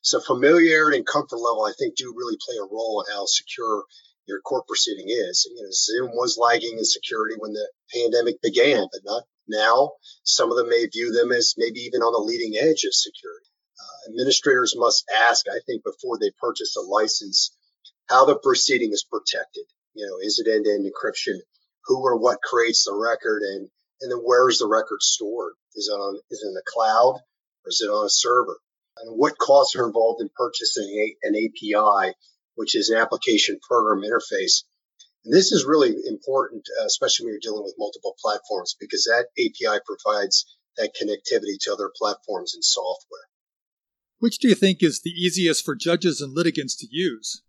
So 0.01 0.19
familiarity 0.19 0.97
and 0.97 1.05
comfort 1.05 1.37
level, 1.37 1.65
I 1.65 1.73
think, 1.77 1.95
do 1.95 2.13
really 2.15 2.37
play 2.43 2.55
a 2.57 2.63
role 2.63 3.03
in 3.05 3.13
how 3.13 3.25
secure 3.25 3.83
your 4.27 4.41
court 4.41 4.67
proceeding 4.67 5.07
is. 5.09 5.47
You 5.49 5.61
know, 5.61 5.69
Zoom 5.71 6.11
was 6.15 6.37
lagging 6.37 6.77
in 6.77 6.85
security 6.85 7.35
when 7.37 7.53
the 7.53 7.69
pandemic 7.93 8.41
began, 8.41 8.87
but 8.91 9.01
not 9.05 9.23
now. 9.47 9.91
Some 10.23 10.51
of 10.51 10.57
them 10.57 10.69
may 10.69 10.85
view 10.87 11.11
them 11.11 11.31
as 11.31 11.55
maybe 11.57 11.79
even 11.81 12.01
on 12.01 12.13
the 12.13 12.19
leading 12.19 12.57
edge 12.57 12.83
of 12.83 12.93
security. 12.93 13.46
Administrators 14.07 14.75
must 14.75 15.05
ask, 15.09 15.47
I 15.47 15.59
think, 15.65 15.83
before 15.83 16.17
they 16.17 16.31
purchase 16.39 16.75
a 16.75 16.81
license, 16.81 17.51
how 18.07 18.25
the 18.25 18.37
proceeding 18.37 18.93
is 18.93 19.03
protected. 19.03 19.65
You 19.93 20.07
know, 20.07 20.17
is 20.21 20.39
it 20.39 20.49
end-to-end 20.49 20.85
encryption? 20.85 21.39
Who 21.85 22.01
or 22.01 22.17
what 22.17 22.41
creates 22.41 22.85
the 22.85 22.93
record, 22.93 23.43
and 23.43 23.69
and 24.01 24.11
then 24.11 24.19
where 24.19 24.49
is 24.49 24.59
the 24.59 24.67
record 24.67 25.01
stored? 25.01 25.53
Is 25.75 25.87
it 25.87 25.93
on 25.93 26.19
is 26.29 26.43
it 26.43 26.47
in 26.47 26.53
the 26.53 26.63
cloud 26.65 27.15
or 27.65 27.67
is 27.67 27.81
it 27.81 27.89
on 27.89 28.05
a 28.05 28.09
server? 28.09 28.59
And 28.99 29.17
what 29.17 29.37
costs 29.37 29.75
are 29.75 29.85
involved 29.85 30.21
in 30.21 30.29
purchasing 30.35 31.15
an 31.23 31.35
API 31.35 32.15
which 32.57 32.75
is 32.75 32.89
an 32.89 32.97
application 32.97 33.59
program 33.61 34.01
interface. 34.01 34.63
And 35.23 35.33
this 35.33 35.51
is 35.51 35.63
really 35.63 35.93
important, 36.07 36.65
uh, 36.81 36.85
especially 36.85 37.25
when 37.25 37.33
you're 37.33 37.39
dealing 37.39 37.63
with 37.63 37.75
multiple 37.77 38.15
platforms, 38.19 38.75
because 38.79 39.03
that 39.03 39.27
API 39.37 39.79
provides 39.85 40.45
that 40.75 40.95
connectivity 40.97 41.57
to 41.61 41.73
other 41.73 41.91
platforms 41.95 42.55
and 42.55 42.63
software. 42.63 43.29
Which 44.19 44.39
do 44.39 44.47
you 44.47 44.55
think 44.55 44.81
is 44.81 45.01
the 45.01 45.11
easiest 45.11 45.63
for 45.63 45.75
judges 45.75 46.21
and 46.21 46.33
litigants 46.33 46.75
to 46.77 46.87
use? 46.89 47.43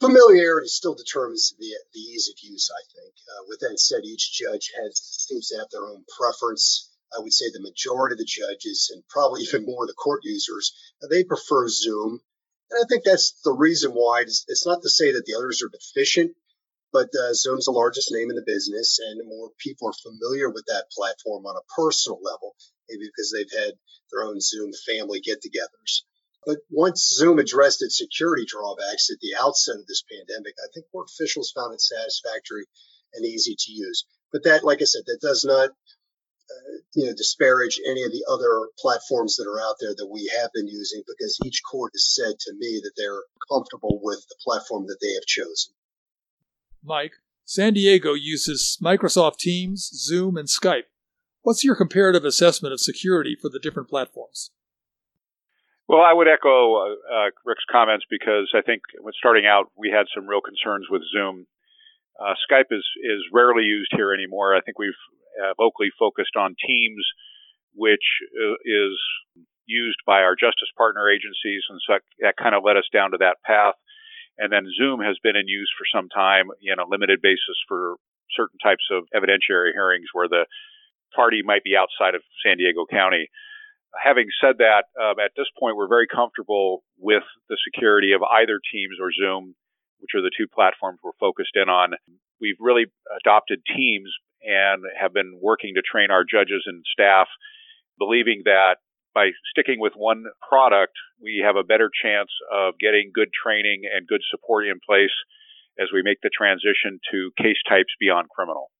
Familiarity 0.00 0.68
still 0.68 0.94
determines 0.94 1.54
the, 1.58 1.72
the 1.94 2.00
ease 2.00 2.28
of 2.28 2.38
use, 2.42 2.70
I 2.70 2.82
think. 2.92 3.14
Uh, 3.28 3.44
with 3.48 3.60
that 3.60 3.78
said, 3.78 4.04
each 4.04 4.32
judge 4.32 4.72
has 4.76 4.98
seems 4.98 5.48
to 5.48 5.58
have 5.58 5.70
their 5.70 5.86
own 5.86 6.04
preference. 6.18 6.90
I 7.16 7.20
would 7.20 7.32
say 7.32 7.46
the 7.52 7.60
majority 7.60 8.14
of 8.14 8.18
the 8.18 8.24
judges, 8.24 8.90
and 8.92 9.06
probably 9.08 9.42
even 9.48 9.64
more 9.64 9.84
of 9.84 9.88
the 9.88 9.94
court 9.94 10.20
users, 10.24 10.74
uh, 11.02 11.06
they 11.08 11.24
prefer 11.24 11.68
Zoom 11.68 12.20
and 12.72 12.82
I 12.82 12.88
think 12.88 13.04
that's 13.04 13.32
the 13.44 13.52
reason 13.52 13.92
why. 13.92 14.22
It's, 14.22 14.44
it's 14.48 14.66
not 14.66 14.82
to 14.82 14.88
say 14.88 15.12
that 15.12 15.26
the 15.26 15.34
others 15.36 15.62
are 15.62 15.68
deficient, 15.68 16.32
but 16.92 17.08
uh, 17.14 17.34
Zoom's 17.34 17.64
the 17.64 17.72
largest 17.72 18.12
name 18.12 18.30
in 18.30 18.36
the 18.36 18.44
business, 18.46 18.98
and 19.00 19.26
more 19.26 19.50
people 19.58 19.88
are 19.88 20.02
familiar 20.02 20.50
with 20.50 20.64
that 20.66 20.90
platform 20.90 21.46
on 21.46 21.56
a 21.56 21.68
personal 21.74 22.20
level, 22.22 22.54
maybe 22.88 23.06
because 23.06 23.32
they've 23.32 23.60
had 23.60 23.72
their 24.10 24.24
own 24.24 24.40
Zoom 24.40 24.70
family 24.86 25.20
get-togethers. 25.20 26.02
But 26.44 26.58
once 26.70 27.08
Zoom 27.08 27.38
addressed 27.38 27.82
its 27.82 27.96
security 27.96 28.44
drawbacks 28.46 29.10
at 29.10 29.20
the 29.20 29.36
outset 29.40 29.76
of 29.76 29.86
this 29.86 30.02
pandemic, 30.10 30.54
I 30.58 30.68
think 30.74 30.86
court 30.90 31.08
officials 31.08 31.52
found 31.52 31.72
it 31.72 31.80
satisfactory 31.80 32.66
and 33.14 33.24
easy 33.24 33.56
to 33.56 33.72
use. 33.72 34.04
But 34.32 34.44
that, 34.44 34.64
like 34.64 34.82
I 34.82 34.84
said, 34.84 35.04
that 35.06 35.20
does 35.20 35.44
not 35.44 35.70
uh, 35.70 36.76
you 36.94 37.06
know, 37.06 37.14
disparage 37.14 37.80
any 37.86 38.02
of 38.02 38.10
the 38.10 38.24
other 38.28 38.68
platforms 38.78 39.36
that 39.36 39.48
are 39.48 39.60
out 39.60 39.76
there 39.80 39.94
that 39.96 40.10
we 40.10 40.30
have 40.40 40.50
been 40.52 40.68
using 40.68 41.02
because 41.06 41.38
each 41.44 41.62
court 41.62 41.92
has 41.94 42.14
said 42.14 42.38
to 42.40 42.52
me 42.54 42.80
that 42.82 42.92
they're 42.96 43.22
comfortable 43.50 44.00
with 44.02 44.26
the 44.28 44.36
platform 44.44 44.86
that 44.88 44.98
they 45.00 45.14
have 45.14 45.26
chosen. 45.26 45.72
Mike, 46.82 47.12
San 47.44 47.74
Diego 47.74 48.14
uses 48.14 48.78
Microsoft 48.82 49.38
Teams, 49.38 49.90
Zoom, 49.94 50.36
and 50.36 50.48
Skype. 50.48 50.90
What's 51.42 51.64
your 51.64 51.74
comparative 51.74 52.24
assessment 52.24 52.72
of 52.72 52.80
security 52.80 53.36
for 53.40 53.48
the 53.48 53.58
different 53.58 53.88
platforms? 53.88 54.50
Well, 55.88 56.00
I 56.00 56.12
would 56.14 56.28
echo 56.28 56.76
uh, 56.76 56.94
uh, 57.10 57.30
Rick's 57.44 57.66
comments 57.70 58.06
because 58.08 58.50
I 58.56 58.62
think 58.62 58.82
when 59.00 59.12
starting 59.18 59.44
out, 59.46 59.66
we 59.76 59.90
had 59.90 60.06
some 60.14 60.26
real 60.26 60.40
concerns 60.40 60.86
with 60.88 61.02
Zoom. 61.12 61.46
Uh, 62.18 62.34
Skype 62.48 62.70
is 62.70 62.86
is 63.02 63.20
rarely 63.32 63.64
used 63.64 63.90
here 63.94 64.14
anymore. 64.14 64.54
I 64.54 64.60
think 64.60 64.78
we've 64.78 65.02
uh, 65.42 65.54
locally 65.58 65.90
focused 65.98 66.36
on 66.36 66.54
teams, 66.66 67.04
which 67.74 68.04
uh, 68.32 68.54
is 68.64 68.96
used 69.66 69.98
by 70.06 70.22
our 70.22 70.36
justice 70.36 70.70
partner 70.76 71.10
agencies, 71.10 71.62
and 71.68 71.80
so 71.86 71.98
that 72.20 72.36
kind 72.36 72.54
of 72.54 72.62
led 72.64 72.76
us 72.76 72.88
down 72.92 73.10
to 73.10 73.18
that 73.18 73.42
path. 73.44 73.74
And 74.38 74.52
then 74.52 74.66
Zoom 74.76 75.00
has 75.00 75.16
been 75.22 75.36
in 75.36 75.48
use 75.48 75.70
for 75.76 75.84
some 75.88 76.08
time 76.08 76.48
in 76.60 76.78
a 76.78 76.88
limited 76.88 77.20
basis 77.22 77.58
for 77.68 77.96
certain 78.36 78.58
types 78.58 78.84
of 78.90 79.04
evidentiary 79.14 79.72
hearings 79.72 80.08
where 80.12 80.28
the 80.28 80.46
party 81.14 81.42
might 81.44 81.64
be 81.64 81.76
outside 81.76 82.14
of 82.14 82.22
San 82.44 82.56
Diego 82.56 82.86
County. 82.90 83.28
Having 83.92 84.28
said 84.40 84.56
that, 84.58 84.88
um, 84.96 85.20
at 85.20 85.32
this 85.36 85.48
point, 85.60 85.76
we're 85.76 85.88
very 85.88 86.08
comfortable 86.08 86.82
with 86.96 87.24
the 87.48 87.58
security 87.60 88.12
of 88.12 88.22
either 88.22 88.58
Teams 88.72 88.96
or 89.00 89.12
Zoom, 89.12 89.54
which 90.00 90.16
are 90.16 90.22
the 90.22 90.32
two 90.32 90.48
platforms 90.48 90.98
we're 91.04 91.12
focused 91.20 91.54
in 91.54 91.68
on. 91.68 91.92
We've 92.40 92.56
really 92.58 92.86
adopted 93.20 93.60
Teams 93.68 94.08
and 94.42 94.82
have 94.98 95.12
been 95.12 95.38
working 95.40 95.74
to 95.74 95.82
train 95.82 96.10
our 96.10 96.24
judges 96.24 96.64
and 96.66 96.82
staff, 96.90 97.28
believing 97.98 98.42
that 98.46 98.80
by 99.14 99.30
sticking 99.50 99.80
with 99.80 99.92
one 99.94 100.24
product, 100.46 100.94
we 101.20 101.42
have 101.44 101.56
a 101.56 101.64
better 101.64 101.90
chance 102.02 102.30
of 102.52 102.74
getting 102.78 103.10
good 103.14 103.28
training 103.32 103.82
and 103.92 104.06
good 104.06 104.22
support 104.30 104.66
in 104.66 104.80
place 104.84 105.14
as 105.78 105.88
we 105.92 106.02
make 106.02 106.20
the 106.22 106.30
transition 106.36 107.00
to 107.10 107.30
case 107.36 107.60
types 107.68 107.94
beyond 107.98 108.28
criminal. 108.28 108.70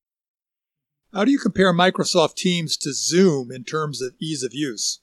How 1.13 1.25
do 1.25 1.31
you 1.31 1.39
compare 1.39 1.73
Microsoft 1.73 2.35
Teams 2.35 2.75
to 2.77 2.93
Zoom 2.93 3.51
in 3.51 3.63
terms 3.63 4.01
of 4.01 4.13
ease 4.19 4.43
of 4.43 4.53
use? 4.53 4.99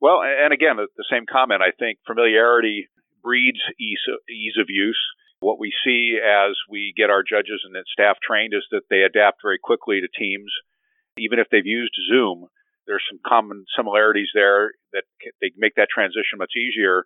Well, 0.00 0.20
and 0.22 0.52
again, 0.52 0.76
the 0.76 1.04
same 1.10 1.26
comment. 1.30 1.62
I 1.62 1.70
think 1.78 1.98
familiarity 2.06 2.88
breeds 3.22 3.60
ease 3.78 4.56
of 4.58 4.66
use. 4.68 4.98
What 5.40 5.60
we 5.60 5.72
see 5.84 6.18
as 6.18 6.56
we 6.68 6.94
get 6.96 7.10
our 7.10 7.22
judges 7.22 7.62
and 7.64 7.76
staff 7.92 8.16
trained 8.26 8.54
is 8.54 8.64
that 8.70 8.88
they 8.90 9.02
adapt 9.02 9.42
very 9.42 9.58
quickly 9.62 10.00
to 10.00 10.08
Teams. 10.08 10.50
Even 11.18 11.38
if 11.38 11.48
they've 11.50 11.66
used 11.66 11.94
Zoom, 12.10 12.46
there's 12.86 13.04
some 13.10 13.20
common 13.26 13.64
similarities 13.76 14.28
there 14.34 14.72
that 14.92 15.04
they 15.40 15.50
make 15.56 15.74
that 15.76 15.88
transition 15.92 16.38
much 16.38 16.52
easier. 16.56 17.04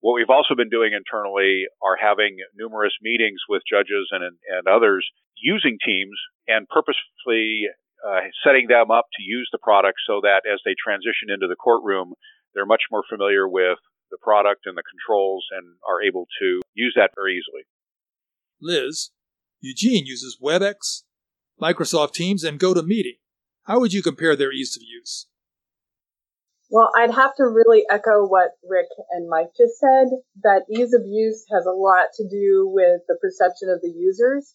What 0.00 0.14
we've 0.14 0.30
also 0.30 0.54
been 0.54 0.68
doing 0.68 0.92
internally 0.92 1.64
are 1.82 1.96
having 1.96 2.36
numerous 2.54 2.92
meetings 3.00 3.40
with 3.48 3.62
judges 3.68 4.08
and, 4.12 4.22
and 4.24 4.68
others 4.68 5.06
using 5.36 5.78
Teams 5.84 6.18
and 6.46 6.68
purposefully 6.68 7.68
uh, 8.04 8.28
setting 8.44 8.66
them 8.68 8.90
up 8.90 9.06
to 9.16 9.22
use 9.22 9.48
the 9.50 9.58
product 9.58 9.96
so 10.06 10.20
that 10.22 10.42
as 10.44 10.60
they 10.64 10.76
transition 10.76 11.32
into 11.32 11.48
the 11.48 11.56
courtroom, 11.56 12.12
they're 12.54 12.66
much 12.66 12.82
more 12.90 13.02
familiar 13.08 13.48
with 13.48 13.78
the 14.10 14.18
product 14.20 14.66
and 14.66 14.76
the 14.76 14.82
controls 14.84 15.46
and 15.50 15.64
are 15.88 16.02
able 16.02 16.26
to 16.40 16.60
use 16.74 16.92
that 16.96 17.10
very 17.16 17.40
easily. 17.40 17.64
Liz, 18.60 19.10
Eugene 19.60 20.06
uses 20.06 20.38
WebEx, 20.42 21.02
Microsoft 21.60 22.12
Teams, 22.12 22.44
and 22.44 22.60
GoToMeeting. 22.60 23.23
How 23.64 23.80
would 23.80 23.92
you 23.92 24.02
compare 24.02 24.36
their 24.36 24.52
ease 24.52 24.76
of 24.76 24.82
use? 24.82 25.26
Well, 26.70 26.90
I'd 26.96 27.14
have 27.14 27.34
to 27.36 27.44
really 27.44 27.84
echo 27.90 28.26
what 28.26 28.52
Rick 28.68 28.88
and 29.10 29.28
Mike 29.28 29.52
just 29.56 29.78
said, 29.78 30.08
that 30.42 30.64
ease 30.68 30.92
of 30.92 31.02
use 31.06 31.44
has 31.52 31.64
a 31.66 31.72
lot 31.72 32.08
to 32.16 32.28
do 32.28 32.68
with 32.68 33.00
the 33.08 33.16
perception 33.20 33.68
of 33.70 33.80
the 33.80 33.92
users. 33.94 34.54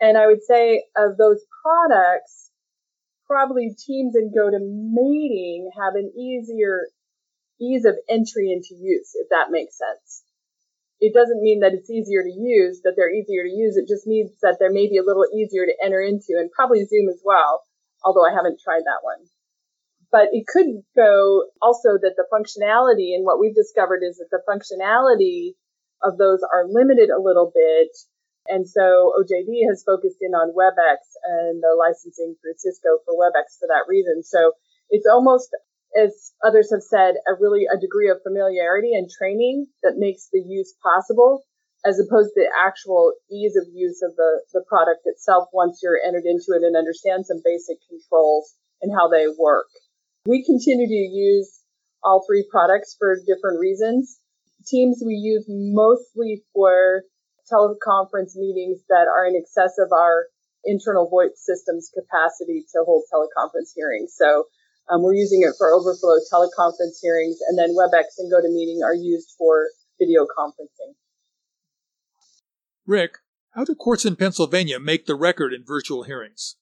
And 0.00 0.18
I 0.18 0.26
would 0.26 0.42
say 0.42 0.84
of 0.96 1.16
those 1.16 1.44
products, 1.62 2.50
probably 3.26 3.76
Teams 3.86 4.14
and 4.14 4.34
GoToMeeting 4.34 5.68
have 5.80 5.94
an 5.94 6.12
easier 6.18 6.88
ease 7.60 7.84
of 7.84 7.96
entry 8.08 8.52
into 8.52 8.74
use, 8.74 9.12
if 9.14 9.28
that 9.30 9.50
makes 9.50 9.78
sense. 9.78 10.24
It 11.00 11.14
doesn't 11.14 11.42
mean 11.42 11.60
that 11.60 11.72
it's 11.72 11.90
easier 11.90 12.22
to 12.22 12.32
use, 12.32 12.80
that 12.84 12.94
they're 12.96 13.12
easier 13.12 13.44
to 13.44 13.50
use. 13.50 13.76
It 13.76 13.88
just 13.88 14.06
means 14.06 14.32
that 14.42 14.56
they're 14.58 14.72
maybe 14.72 14.98
a 14.98 15.04
little 15.06 15.26
easier 15.32 15.64
to 15.66 15.76
enter 15.82 16.00
into 16.00 16.36
and 16.36 16.50
probably 16.50 16.84
Zoom 16.84 17.08
as 17.08 17.20
well, 17.24 17.62
although 18.04 18.26
I 18.26 18.34
haven't 18.34 18.60
tried 18.62 18.84
that 18.84 19.02
one. 19.02 19.24
But 20.12 20.30
it 20.32 20.46
could 20.46 20.84
go 20.94 21.50
also 21.60 21.98
that 21.98 22.14
the 22.14 22.28
functionality 22.30 23.16
and 23.16 23.24
what 23.24 23.40
we've 23.40 23.54
discovered 23.54 24.02
is 24.06 24.22
that 24.22 24.30
the 24.30 24.44
functionality 24.46 25.58
of 26.02 26.18
those 26.18 26.40
are 26.44 26.68
limited 26.68 27.10
a 27.10 27.20
little 27.20 27.50
bit. 27.52 27.90
And 28.46 28.68
so 28.68 29.12
OJD 29.18 29.66
has 29.68 29.82
focused 29.82 30.20
in 30.20 30.36
on 30.36 30.54
WebEx 30.54 31.00
and 31.24 31.62
the 31.62 31.74
licensing 31.74 32.36
through 32.40 32.54
Cisco 32.58 33.00
for 33.04 33.16
WebEx 33.16 33.58
for 33.58 33.66
that 33.72 33.88
reason. 33.88 34.22
So 34.22 34.52
it's 34.90 35.08
almost 35.08 35.48
as 35.96 36.32
others 36.44 36.70
have 36.72 36.82
said, 36.82 37.14
a 37.26 37.34
really 37.38 37.66
a 37.70 37.78
degree 37.78 38.10
of 38.10 38.22
familiarity 38.22 38.94
and 38.94 39.08
training 39.08 39.66
that 39.82 39.94
makes 39.96 40.28
the 40.32 40.40
use 40.40 40.74
possible, 40.82 41.44
as 41.84 42.00
opposed 42.00 42.32
to 42.32 42.40
the 42.40 42.50
actual 42.50 43.12
ease 43.30 43.56
of 43.60 43.68
use 43.72 44.00
of 44.00 44.16
the, 44.16 44.40
the 44.52 44.64
product 44.66 45.04
itself 45.04 45.48
once 45.52 45.80
you're 45.82 46.00
entered 46.00 46.24
into 46.24 46.56
it 46.56 46.64
and 46.64 46.76
understand 46.76 47.26
some 47.26 47.44
basic 47.44 47.76
controls 47.88 48.54
and 48.80 48.90
how 48.90 49.08
they 49.08 49.26
work. 49.38 49.68
We 50.26 50.44
continue 50.44 50.88
to 50.88 51.04
use 51.12 51.60
all 52.02 52.24
three 52.26 52.46
products 52.50 52.96
for 52.98 53.16
different 53.26 53.60
reasons. 53.60 54.18
Teams 54.66 55.02
we 55.04 55.14
use 55.14 55.44
mostly 55.48 56.42
for 56.54 57.04
teleconference 57.52 58.32
meetings 58.34 58.80
that 58.88 59.04
are 59.04 59.26
in 59.26 59.36
excess 59.36 59.76
of 59.76 59.92
our 59.92 60.32
internal 60.64 61.08
voice 61.08 61.36
systems 61.36 61.92
capacity 61.92 62.64
to 62.72 62.80
hold 62.84 63.04
teleconference 63.12 63.76
hearings. 63.76 64.16
So 64.16 64.44
um, 64.88 65.02
we're 65.02 65.14
using 65.14 65.42
it 65.42 65.54
for 65.58 65.72
overflow 65.72 66.16
teleconference 66.32 67.00
hearings, 67.00 67.36
and 67.48 67.58
then 67.58 67.76
WebEx 67.76 68.16
and 68.18 68.32
GoToMeeting 68.32 68.84
are 68.84 68.94
used 68.94 69.34
for 69.36 69.68
video 69.98 70.24
conferencing. 70.24 70.96
Rick, 72.86 73.18
how 73.52 73.64
do 73.64 73.74
courts 73.74 74.04
in 74.04 74.16
Pennsylvania 74.16 74.78
make 74.78 75.06
the 75.06 75.14
record 75.14 75.52
in 75.52 75.64
virtual 75.64 76.02
hearings? 76.02 76.56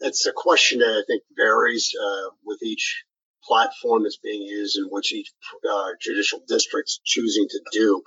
That's 0.00 0.26
a 0.26 0.32
question 0.32 0.80
that 0.80 0.88
I 0.88 1.02
think 1.06 1.22
varies 1.36 1.92
uh, 1.98 2.30
with 2.44 2.62
each 2.62 3.04
platform 3.44 4.02
that's 4.02 4.18
being 4.18 4.42
used 4.42 4.76
and 4.76 4.88
which 4.90 5.12
each 5.12 5.32
uh, 5.68 5.90
judicial 6.00 6.40
district's 6.46 7.00
choosing 7.04 7.46
to 7.48 7.60
do. 7.72 8.02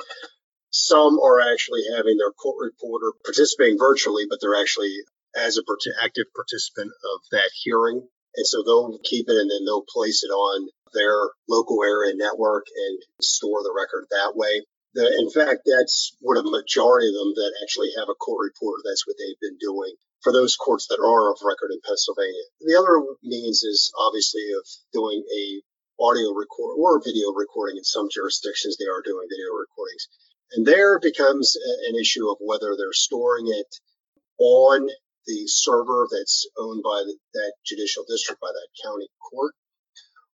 Some 0.71 1.19
are 1.19 1.39
actually 1.41 1.81
having 1.95 2.17
their 2.17 2.31
court 2.31 2.57
reporter 2.59 3.13
participating 3.25 3.79
virtually, 3.79 4.25
but 4.29 4.39
they're 4.41 4.59
actually 4.59 4.93
as 5.35 5.57
a 5.57 5.61
active 6.03 6.25
participant 6.35 6.91
of 7.13 7.21
that 7.31 7.49
hearing 7.63 8.07
and 8.35 8.45
so 8.45 8.63
they'll 8.63 8.99
keep 9.03 9.27
it 9.27 9.35
and 9.35 9.49
then 9.49 9.65
they'll 9.65 9.85
place 9.87 10.23
it 10.23 10.29
on 10.29 10.69
their 10.93 11.17
local 11.47 11.83
area 11.83 12.13
network 12.15 12.65
and 12.75 12.99
store 13.21 13.63
the 13.63 13.73
record 13.75 14.05
that 14.09 14.33
way. 14.35 14.65
The, 14.93 15.05
in 15.05 15.29
fact, 15.29 15.69
that's 15.69 16.17
what 16.19 16.37
a 16.37 16.43
majority 16.43 17.07
of 17.09 17.13
them 17.13 17.33
that 17.37 17.53
actually 17.61 17.93
have 17.97 18.09
a 18.09 18.17
court 18.17 18.49
reporter, 18.49 18.81
that's 18.83 19.05
what 19.05 19.17
they've 19.19 19.39
been 19.39 19.57
doing 19.61 19.93
for 20.23 20.33
those 20.33 20.55
courts 20.55 20.87
that 20.87 20.99
are 20.99 21.31
of 21.31 21.39
record 21.45 21.71
in 21.71 21.79
Pennsylvania. 21.85 22.43
The 22.61 22.77
other 22.77 22.97
means 23.23 23.63
is 23.63 23.93
obviously 23.97 24.43
of 24.57 24.65
doing 24.91 25.23
a 25.23 25.61
audio 26.01 26.33
record 26.33 26.75
or 26.79 27.01
video 27.03 27.31
recording. 27.31 27.77
In 27.77 27.83
some 27.83 28.09
jurisdictions, 28.11 28.77
they 28.77 28.89
are 28.89 29.03
doing 29.03 29.27
video 29.29 29.51
recordings. 29.53 30.07
And 30.51 30.65
there 30.65 30.99
becomes 30.99 31.55
an 31.55 31.95
issue 31.99 32.27
of 32.29 32.37
whether 32.41 32.75
they're 32.75 32.93
storing 32.93 33.47
it 33.47 33.69
on 34.39 34.87
the 35.27 35.43
server 35.45 36.07
that's 36.09 36.47
owned 36.57 36.81
by 36.83 37.03
the, 37.05 37.15
that 37.35 37.53
judicial 37.65 38.03
district, 38.09 38.41
by 38.41 38.49
that 38.49 38.83
county 38.83 39.07
court, 39.29 39.53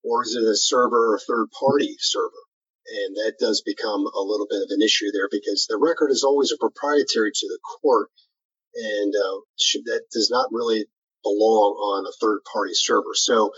or 0.04 0.24
is 0.24 0.36
it 0.36 0.48
a 0.48 0.56
server, 0.56 1.16
a 1.16 1.20
third 1.20 1.48
party 1.52 1.98
server? 2.00 2.45
And 2.88 3.16
that 3.18 3.36
does 3.40 3.62
become 3.66 4.06
a 4.06 4.22
little 4.22 4.48
bit 4.48 4.62
of 4.62 4.70
an 4.70 4.82
issue 4.82 5.12
there 5.12 5.28
because 5.30 5.66
the 5.68 5.78
record 5.78 6.12
is 6.12 6.24
always 6.24 6.52
a 6.52 6.58
proprietary 6.58 7.32
to 7.34 7.48
the 7.48 7.60
court, 7.82 8.10
and 8.76 9.14
uh, 9.16 9.40
should, 9.60 9.86
that 9.86 10.04
does 10.14 10.30
not 10.30 10.50
really 10.52 10.86
belong 11.24 11.74
on 11.74 12.06
a 12.06 12.14
third 12.22 12.42
party 12.52 12.74
server. 12.76 13.16
So 13.16 13.52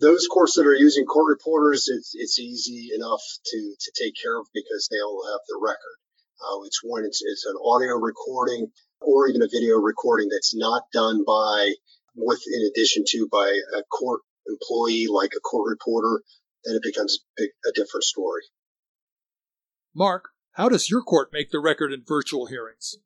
those 0.00 0.26
courts 0.26 0.54
that 0.54 0.66
are 0.66 0.74
using 0.74 1.04
court 1.04 1.28
reporters, 1.28 1.88
it's, 1.88 2.12
it's 2.14 2.40
easy 2.40 2.90
enough 2.94 3.22
to, 3.46 3.74
to 3.78 3.92
take 3.96 4.14
care 4.20 4.38
of 4.38 4.46
because 4.52 4.88
they 4.90 4.98
all 4.98 5.22
have 5.30 5.40
the 5.46 5.60
record. 5.62 5.96
Uh, 6.40 6.64
it's 6.64 6.80
one, 6.82 7.04
it's, 7.04 7.22
it's 7.22 7.46
an 7.46 7.56
audio 7.62 7.94
recording 7.96 8.72
or 9.00 9.28
even 9.28 9.42
a 9.42 9.48
video 9.48 9.76
recording 9.76 10.28
that's 10.30 10.56
not 10.56 10.84
done 10.92 11.22
by, 11.24 11.72
with 12.16 12.40
in 12.52 12.70
addition 12.70 13.04
to 13.08 13.28
by 13.30 13.60
a 13.76 13.82
court 13.84 14.22
employee 14.48 15.06
like 15.08 15.32
a 15.36 15.40
court 15.40 15.68
reporter, 15.68 16.22
then 16.64 16.76
it 16.76 16.82
becomes 16.82 17.18
a, 17.18 17.22
big, 17.36 17.50
a 17.68 17.72
different 17.72 18.04
story. 18.04 18.42
Mark, 19.94 20.30
how 20.52 20.68
does 20.68 20.90
your 20.90 21.02
court 21.02 21.30
make 21.32 21.50
the 21.50 21.60
record 21.60 21.92
in 21.92 22.02
virtual 22.06 22.46
hearings? 22.46 22.96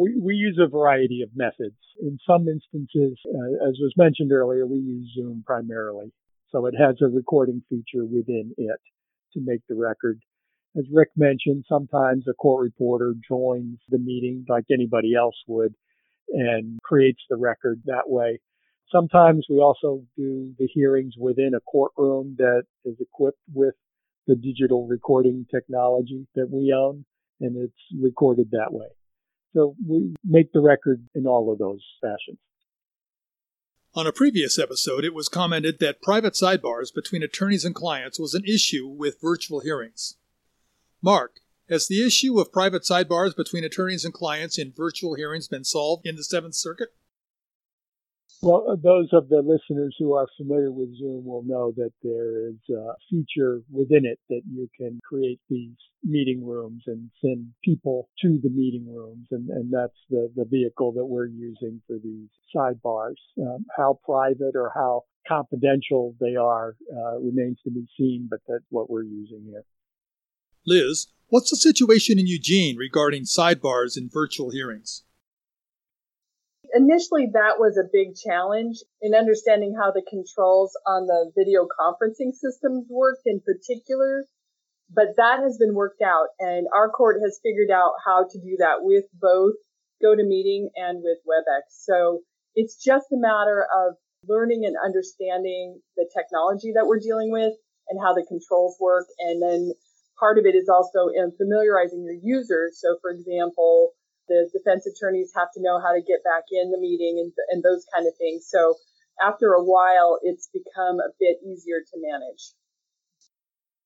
We, 0.00 0.16
we 0.20 0.34
use 0.34 0.58
a 0.60 0.68
variety 0.68 1.22
of 1.22 1.30
methods. 1.34 1.76
In 2.00 2.18
some 2.26 2.48
instances, 2.48 3.18
uh, 3.26 3.68
as 3.68 3.76
was 3.80 3.92
mentioned 3.96 4.32
earlier, 4.32 4.66
we 4.66 4.78
use 4.78 5.12
Zoom 5.14 5.42
primarily. 5.44 6.12
So 6.50 6.66
it 6.66 6.74
has 6.78 6.96
a 7.02 7.06
recording 7.06 7.62
feature 7.68 8.04
within 8.04 8.54
it 8.56 8.80
to 9.34 9.40
make 9.40 9.60
the 9.68 9.76
record 9.76 10.20
as 10.76 10.84
Rick 10.92 11.10
mentioned, 11.16 11.64
sometimes 11.68 12.26
a 12.28 12.34
court 12.34 12.62
reporter 12.62 13.14
joins 13.28 13.78
the 13.88 13.98
meeting 13.98 14.44
like 14.48 14.64
anybody 14.72 15.14
else 15.14 15.34
would 15.48 15.74
and 16.28 16.78
creates 16.82 17.22
the 17.28 17.36
record 17.36 17.82
that 17.86 18.08
way. 18.08 18.38
Sometimes 18.92 19.46
we 19.48 19.58
also 19.58 20.02
do 20.16 20.52
the 20.58 20.66
hearings 20.66 21.14
within 21.18 21.52
a 21.54 21.60
courtroom 21.60 22.34
that 22.38 22.64
is 22.84 22.96
equipped 23.00 23.38
with 23.52 23.74
the 24.26 24.34
digital 24.34 24.86
recording 24.86 25.46
technology 25.50 26.26
that 26.34 26.48
we 26.50 26.74
own 26.76 27.04
and 27.40 27.56
it's 27.56 28.02
recorded 28.02 28.50
that 28.50 28.72
way. 28.72 28.86
So 29.54 29.74
we 29.86 30.14
make 30.24 30.52
the 30.52 30.60
record 30.60 31.02
in 31.14 31.26
all 31.26 31.52
of 31.52 31.58
those 31.58 31.82
fashions. 32.00 32.38
On 33.94 34.06
a 34.06 34.12
previous 34.12 34.58
episode, 34.58 35.04
it 35.04 35.14
was 35.14 35.28
commented 35.28 35.80
that 35.80 36.02
private 36.02 36.34
sidebars 36.34 36.94
between 36.94 37.24
attorneys 37.24 37.64
and 37.64 37.74
clients 37.74 38.20
was 38.20 38.34
an 38.34 38.44
issue 38.44 38.86
with 38.86 39.20
virtual 39.20 39.60
hearings. 39.60 40.16
Mark, 41.02 41.40
has 41.68 41.88
the 41.88 42.04
issue 42.04 42.38
of 42.38 42.52
private 42.52 42.82
sidebars 42.82 43.34
between 43.34 43.64
attorneys 43.64 44.04
and 44.04 44.14
clients 44.14 44.58
in 44.58 44.72
virtual 44.76 45.14
hearings 45.14 45.48
been 45.48 45.64
solved 45.64 46.06
in 46.06 46.14
the 46.14 46.24
Seventh 46.24 46.54
Circuit? 46.54 46.90
Well, 48.42 48.64
uh, 48.70 48.76
those 48.82 49.08
of 49.12 49.28
the 49.28 49.42
listeners 49.42 49.94
who 49.98 50.14
are 50.14 50.26
familiar 50.38 50.72
with 50.72 50.96
Zoom 50.96 51.26
will 51.26 51.42
know 51.42 51.72
that 51.76 51.92
there 52.02 52.48
is 52.48 52.56
a 52.70 52.94
feature 53.10 53.60
within 53.70 54.06
it 54.06 54.18
that 54.30 54.42
you 54.50 54.68
can 54.78 54.98
create 55.04 55.40
these 55.50 55.76
meeting 56.02 56.46
rooms 56.46 56.84
and 56.86 57.10
send 57.20 57.48
people 57.62 58.08
to 58.22 58.38
the 58.42 58.48
meeting 58.48 58.86
rooms. 58.88 59.26
And, 59.30 59.50
and 59.50 59.70
that's 59.70 59.98
the, 60.08 60.32
the 60.34 60.46
vehicle 60.46 60.92
that 60.92 61.04
we're 61.04 61.26
using 61.26 61.82
for 61.86 61.96
these 62.02 62.28
sidebars. 62.54 63.16
Um, 63.38 63.66
how 63.76 64.00
private 64.04 64.56
or 64.56 64.72
how 64.74 65.02
confidential 65.28 66.14
they 66.18 66.36
are 66.36 66.76
uh, 66.96 67.18
remains 67.18 67.58
to 67.64 67.70
be 67.70 67.86
seen, 67.98 68.26
but 68.30 68.40
that's 68.48 68.64
what 68.70 68.88
we're 68.88 69.02
using 69.02 69.44
here. 69.50 69.64
Liz, 70.66 71.08
what's 71.28 71.50
the 71.50 71.56
situation 71.56 72.18
in 72.18 72.26
Eugene 72.26 72.76
regarding 72.76 73.24
sidebars 73.24 73.98
in 73.98 74.08
virtual 74.08 74.50
hearings? 74.50 75.02
Initially, 76.72 77.30
that 77.32 77.58
was 77.58 77.76
a 77.76 77.88
big 77.90 78.14
challenge 78.14 78.82
in 79.00 79.14
understanding 79.14 79.74
how 79.78 79.90
the 79.90 80.02
controls 80.08 80.76
on 80.86 81.06
the 81.06 81.32
video 81.36 81.66
conferencing 81.66 82.32
systems 82.32 82.86
worked 82.88 83.22
in 83.26 83.40
particular. 83.40 84.24
But 84.92 85.16
that 85.16 85.40
has 85.40 85.56
been 85.58 85.74
worked 85.74 86.02
out, 86.02 86.28
and 86.38 86.66
our 86.74 86.90
court 86.90 87.20
has 87.22 87.38
figured 87.42 87.70
out 87.70 87.92
how 88.04 88.26
to 88.28 88.38
do 88.40 88.56
that 88.58 88.82
with 88.82 89.04
both 89.14 89.54
GoToMeeting 90.02 90.70
and 90.74 91.02
with 91.02 91.18
WebEx. 91.26 91.86
So 91.86 92.20
it's 92.54 92.82
just 92.82 93.06
a 93.12 93.16
matter 93.16 93.66
of 93.70 93.94
learning 94.26 94.64
and 94.66 94.76
understanding 94.84 95.80
the 95.96 96.10
technology 96.14 96.72
that 96.74 96.86
we're 96.86 96.98
dealing 96.98 97.30
with 97.30 97.54
and 97.88 98.00
how 98.02 98.14
the 98.14 98.26
controls 98.26 98.76
work. 98.80 99.06
And 99.18 99.40
then 99.40 99.72
part 100.18 100.38
of 100.38 100.44
it 100.44 100.54
is 100.54 100.68
also 100.68 101.08
in 101.14 101.32
familiarizing 101.38 102.04
your 102.04 102.18
users. 102.20 102.80
So 102.80 102.98
for 103.00 103.10
example, 103.10 103.92
the 104.30 104.48
defense 104.54 104.86
attorneys 104.86 105.32
have 105.34 105.50
to 105.54 105.60
know 105.60 105.82
how 105.82 105.90
to 105.90 106.00
get 106.00 106.22
back 106.22 106.46
in 106.54 106.70
the 106.70 106.78
meeting 106.78 107.18
and, 107.18 107.32
and 107.50 107.62
those 107.66 107.84
kind 107.92 108.06
of 108.06 108.14
things. 108.16 108.46
So 108.48 108.78
after 109.20 109.52
a 109.52 109.64
while, 109.64 110.22
it's 110.22 110.48
become 110.54 111.02
a 111.02 111.10
bit 111.18 111.42
easier 111.42 111.82
to 111.82 111.96
manage. 111.98 112.54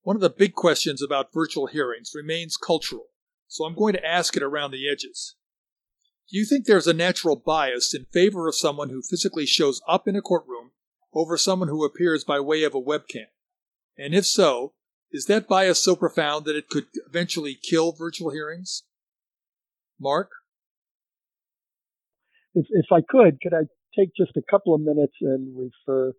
One 0.02 0.16
of 0.16 0.22
the 0.22 0.28
big 0.28 0.52
questions 0.52 1.00
about 1.00 1.33
virtual 1.33 1.66
hearings 1.66 2.12
remains 2.14 2.59
cultural, 2.59 3.09
so 3.48 3.64
I'm 3.64 3.74
going 3.74 3.94
to 3.94 4.04
ask 4.04 4.37
it 4.37 4.42
around 4.42 4.70
the 4.70 4.87
edges. 4.87 5.35
Do 6.30 6.38
you 6.38 6.44
think 6.44 6.66
there's 6.66 6.87
a 6.87 6.92
natural 6.92 7.37
bias 7.37 7.94
in 7.94 8.04
favor 8.12 8.46
of 8.46 8.54
someone 8.54 8.90
who 8.90 9.02
physically 9.02 9.46
shows 9.46 9.80
up 9.88 10.07
in 10.07 10.14
a 10.14 10.22
courtroom 10.22 10.72
over 11.14 11.38
someone 11.38 11.68
who 11.68 11.85
appears 11.85 12.22
by 12.22 12.38
way 12.40 12.64
of 12.64 12.74
a 12.74 12.80
webcam? 12.80 13.26
And 13.96 14.14
if 14.14 14.26
so, 14.26 14.74
is 15.11 15.26
that 15.26 15.48
bias 15.48 15.83
so 15.83 15.96
profound 15.96 16.44
that 16.44 16.57
it 16.57 16.68
could 16.68 16.87
eventually 17.07 17.54
kill 17.54 17.92
virtual 17.92 18.30
hearings? 18.30 18.83
Mark? 20.00 20.30
If, 22.54 22.66
if 22.70 22.87
I 22.92 23.00
could, 23.09 23.40
could 23.40 23.54
I 23.54 23.64
take 23.98 24.11
just 24.16 24.37
a 24.37 24.42
couple 24.50 24.74
of 24.74 24.80
minutes 24.80 25.14
and 25.20 25.57
refer 25.57 26.12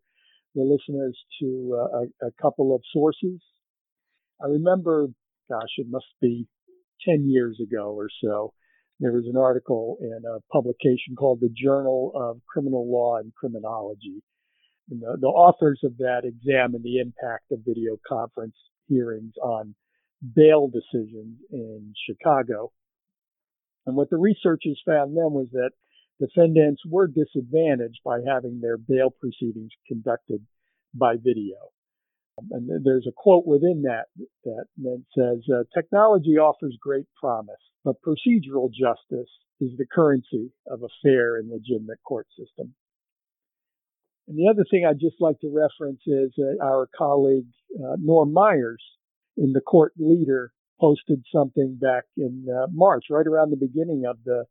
the 0.54 0.62
listeners 0.62 1.18
to 1.42 1.78
uh, 1.80 1.98
a, 2.00 2.28
a 2.28 2.32
couple 2.42 2.76
of 2.76 2.82
sources? 2.92 3.42
I 4.42 4.48
remember, 4.48 5.08
gosh, 5.50 5.70
it 5.78 5.88
must 5.90 6.06
be 6.22 6.48
10 7.08 7.30
years 7.30 7.60
ago 7.62 7.94
or 7.94 8.10
so, 8.24 8.54
there 9.00 9.12
was 9.12 9.26
an 9.28 9.38
article 9.38 9.98
in 10.00 10.22
a 10.26 10.40
publication 10.54 11.16
called 11.18 11.42
the 11.42 11.50
Journal 11.50 12.12
of 12.16 12.40
Criminal 12.48 12.90
Law 12.90 13.18
and 13.18 13.34
Criminology. 13.34 14.24
And 14.90 15.02
the, 15.02 15.18
the 15.20 15.28
authors 15.28 15.82
of 15.84 15.98
that 15.98 16.22
examined 16.24 16.84
the 16.84 17.00
impact 17.00 17.52
of 17.52 17.60
video 17.66 17.98
conference 18.08 18.56
hearings 18.88 19.34
on 19.44 19.76
bail 20.36 20.70
decisions 20.70 21.40
in 21.52 21.94
Chicago. 22.08 22.72
And 23.86 23.96
what 23.96 24.10
the 24.10 24.18
researchers 24.18 24.82
found 24.86 25.16
then 25.16 25.32
was 25.32 25.48
that 25.52 25.72
defendants 26.20 26.82
were 26.86 27.08
disadvantaged 27.08 28.00
by 28.04 28.20
having 28.26 28.62
their 28.62 28.78
bail 28.78 29.10
proceedings 29.10 29.72
conducted 29.88 30.46
by 30.94 31.16
video. 31.18 31.72
And 32.52 32.86
there's 32.86 33.08
a 33.08 33.14
quote 33.16 33.46
within 33.46 33.84
that 33.84 34.06
that, 34.44 34.66
says, 35.18 35.44
uh, 35.54 35.64
technology 35.74 36.38
offers 36.38 36.78
great 36.82 37.06
promise, 37.20 37.62
but 37.84 38.02
procedural 38.02 38.70
justice 38.70 39.30
is 39.62 39.72
the 39.78 39.86
currency 39.86 40.52
of 40.68 40.84
a 40.84 40.90
fair 41.02 41.38
and 41.38 41.50
legitimate 41.50 42.00
court 42.04 42.28
system. 42.38 42.74
And 44.28 44.38
the 44.38 44.50
other 44.50 44.66
thing 44.70 44.86
I'd 44.86 45.00
just 45.00 45.22
like 45.22 45.40
to 45.42 45.50
reference 45.50 46.02
is 46.08 46.34
uh, 46.38 46.64
our 46.64 46.90
colleague 46.98 47.48
uh, 47.78 47.96
Norm 48.00 48.34
Myers 48.34 48.84
in 49.38 49.54
the 49.54 49.62
court 49.62 49.94
leader 49.98 50.52
posted 50.80 51.24
something 51.34 51.78
back 51.80 52.04
in 52.18 52.46
uh, 52.50 52.68
March, 52.72 53.06
right 53.10 53.28
around 53.28 53.52
the 53.52 53.58
beginning 53.58 54.04
of 54.08 54.18
the 54.26 54.46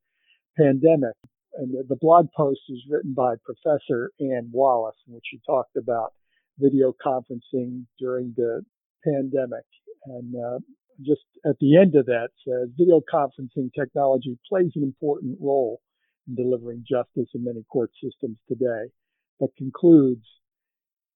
pandemic. 0.57 1.15
And 1.55 1.73
the, 1.73 1.85
the 1.89 1.97
blog 2.01 2.29
post 2.37 2.61
is 2.69 2.83
written 2.89 3.15
by 3.15 3.35
Professor 3.45 4.11
Ann 4.21 4.51
Wallace, 4.53 4.97
in 5.07 5.15
which 5.15 5.25
she 5.31 5.41
talked 5.47 5.77
about 5.77 6.13
video 6.59 6.95
conferencing 7.05 7.85
during 7.99 8.35
the 8.37 8.63
pandemic. 9.05 9.65
And 10.07 10.35
uh, 10.35 10.59
just 11.01 11.23
at 11.45 11.59
the 11.61 11.77
end 11.77 11.95
of 11.95 12.07
that 12.07 12.29
says 12.47 12.71
video 12.77 13.01
conferencing 13.13 13.71
technology 13.79 14.39
plays 14.49 14.73
an 14.77 14.83
important 14.83 15.39
role 15.41 15.81
in 16.29 16.35
delivering 16.35 16.85
justice 16.89 17.29
in 17.35 17.45
many 17.45 17.65
court 17.71 17.91
systems 18.03 18.39
today, 18.49 18.91
but 19.39 19.51
concludes 19.57 20.25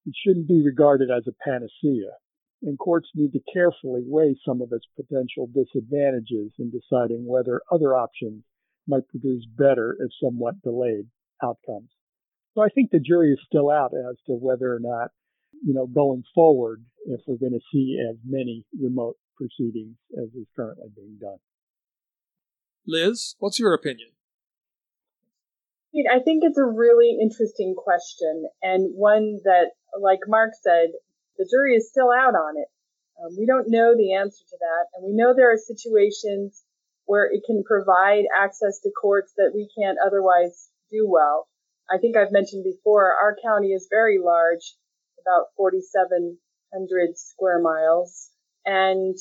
it 0.07 0.15
shouldn't 0.25 0.49
be 0.49 0.63
regarded 0.65 1.11
as 1.11 1.25
a 1.27 1.33
panacea. 1.45 2.13
And 2.63 2.79
courts 2.79 3.09
need 3.15 3.33
to 3.33 3.41
carefully 3.53 4.03
weigh 4.05 4.37
some 4.45 4.61
of 4.61 4.73
its 4.73 4.87
potential 4.97 5.49
disadvantages 5.55 6.53
in 6.59 6.71
deciding 6.71 7.25
whether 7.25 7.63
other 7.71 7.97
options 7.97 8.43
might 8.89 9.09
produce 9.09 9.47
better 9.57 9.97
if 10.01 10.11
somewhat 10.23 10.61
delayed 10.63 11.07
outcomes. 11.43 11.91
So 12.55 12.63
I 12.63 12.69
think 12.69 12.91
the 12.91 12.99
jury 12.99 13.33
is 13.33 13.39
still 13.47 13.71
out 13.71 13.93
as 13.95 14.17
to 14.27 14.33
whether 14.33 14.75
or 14.75 14.81
not 14.81 15.11
you 15.63 15.75
know, 15.75 15.87
going 15.87 16.23
forward 16.35 16.85
if 17.07 17.21
we're 17.27 17.37
going 17.37 17.53
to 17.53 17.67
see 17.73 17.99
as 18.09 18.17
many 18.25 18.65
remote 18.81 19.17
proceedings 19.37 19.97
as 20.17 20.29
is 20.35 20.47
currently 20.55 20.89
being 20.95 21.19
done. 21.21 21.39
Liz, 22.87 23.35
what's 23.39 23.59
your 23.59 23.75
opinion? 23.75 24.11
I 26.13 26.21
think 26.21 26.43
it's 26.45 26.59
a 26.59 26.65
really 26.65 27.17
interesting 27.21 27.75
question 27.77 28.45
and 28.63 28.93
one 28.95 29.41
that, 29.45 29.71
like 30.01 30.21
Mark 30.29 30.53
said, 30.63 30.91
the 31.39 31.49
jury 31.51 31.75
is 31.77 31.89
still 31.89 32.11
out 32.11 32.35
on 32.35 32.59
it. 32.59 32.69
Um, 33.19 33.37
we 33.39 33.47
don't 33.47 33.71
know 33.71 33.97
the 33.97 34.15
answer 34.15 34.45
to 34.51 34.57
that, 34.59 34.85
and 34.95 35.07
we 35.07 35.15
know 35.15 35.35
there 35.35 35.53
are 35.53 35.59
situations 35.59 36.63
where 37.07 37.25
it 37.25 37.43
can 37.47 37.65
provide 37.65 38.25
access 38.37 38.81
to 38.81 38.91
courts 38.91 39.33
that 39.37 39.53
we 39.55 39.69
can't 39.79 39.99
otherwise 40.05 40.69
do 40.91 41.09
well. 41.09 41.49
I 41.91 41.97
think 41.97 42.17
I've 42.17 42.33
mentioned 42.33 42.65
before, 42.65 43.13
our 43.13 43.35
county 43.43 43.69
is 43.69 43.89
very 43.91 44.19
large, 44.23 44.77
about 45.25 45.47
4,700 45.57 47.17
square 47.17 47.61
miles. 47.61 48.31
And 48.67 49.17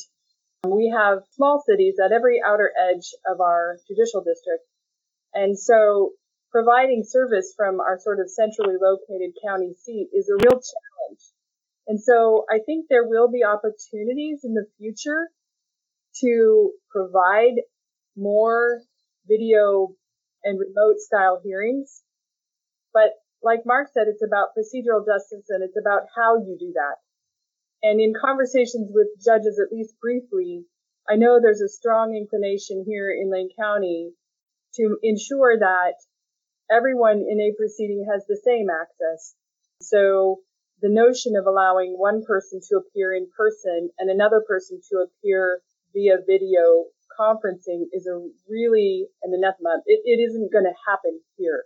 we 0.68 0.94
have 0.96 1.24
small 1.32 1.64
cities 1.66 1.96
at 2.04 2.12
every 2.12 2.42
outer 2.46 2.72
edge 2.92 3.16
of 3.26 3.40
our 3.40 3.78
judicial 3.88 4.22
district. 4.22 4.68
And 5.34 5.58
so 5.58 6.12
providing 6.52 7.04
service 7.08 7.54
from 7.56 7.80
our 7.80 8.00
sort 8.00 8.20
of 8.20 8.30
centrally 8.30 8.76
located 8.82 9.32
county 9.46 9.74
seat 9.80 10.10
is 10.14 10.30
a 10.30 10.36
real 10.36 10.60
challenge. 10.60 11.24
And 11.88 12.02
so 12.02 12.46
I 12.52 12.60
think 12.66 12.88
there 12.90 13.08
will 13.08 13.32
be 13.32 13.44
opportunities 13.44 14.42
in 14.44 14.54
the 14.54 14.66
future 14.78 15.30
to 16.22 16.72
provide 16.90 17.62
more 18.18 18.82
video 19.28 19.96
and 20.44 20.60
remote 20.60 21.00
style 21.00 21.40
hearings. 21.44 22.02
But 22.94 23.12
like 23.44 23.66
Mark 23.66 23.90
said, 23.94 24.08
it's 24.08 24.24
about 24.26 24.50
procedural 24.58 25.06
justice 25.06 25.46
and 25.50 25.64
it's 25.64 25.78
about 25.80 26.08
how 26.16 26.38
you 26.38 26.58
do 26.60 26.74
that. 26.74 26.96
And 27.84 28.02
in 28.02 28.14
conversations 28.20 28.90
with 28.92 29.08
judges, 29.24 29.62
at 29.64 29.72
least 29.72 29.96
briefly, 30.02 30.66
I 31.10 31.16
know 31.16 31.40
there's 31.40 31.62
a 31.62 31.70
strong 31.70 32.16
inclination 32.16 32.84
here 32.86 33.12
in 33.12 33.32
Lane 33.32 33.50
County 33.58 34.12
to 34.76 34.98
ensure 35.04 35.58
that 35.60 35.94
everyone 36.70 37.24
in 37.30 37.40
a 37.40 37.56
proceeding 37.58 38.06
has 38.12 38.26
the 38.28 38.40
same 38.44 38.68
access. 38.70 39.36
So 39.82 40.42
the 40.82 40.90
notion 40.90 41.34
of 41.36 41.48
allowing 41.48 41.96
one 41.98 42.24
person 42.26 42.60
to 42.70 42.78
appear 42.78 43.14
in 43.14 43.28
person 43.36 43.90
and 43.98 44.10
another 44.10 44.44
person 44.48 44.80
to 44.92 45.06
appear 45.06 45.60
via 45.94 46.18
video 46.26 46.86
conferencing 47.20 47.90
is 47.94 48.06
a 48.06 48.22
really 48.48 49.08
an 49.24 49.34
anathema. 49.34 49.82
It, 49.86 50.02
it 50.06 50.22
isn't 50.22 50.52
going 50.52 50.66
to 50.66 50.78
happen 50.86 51.20
here 51.38 51.64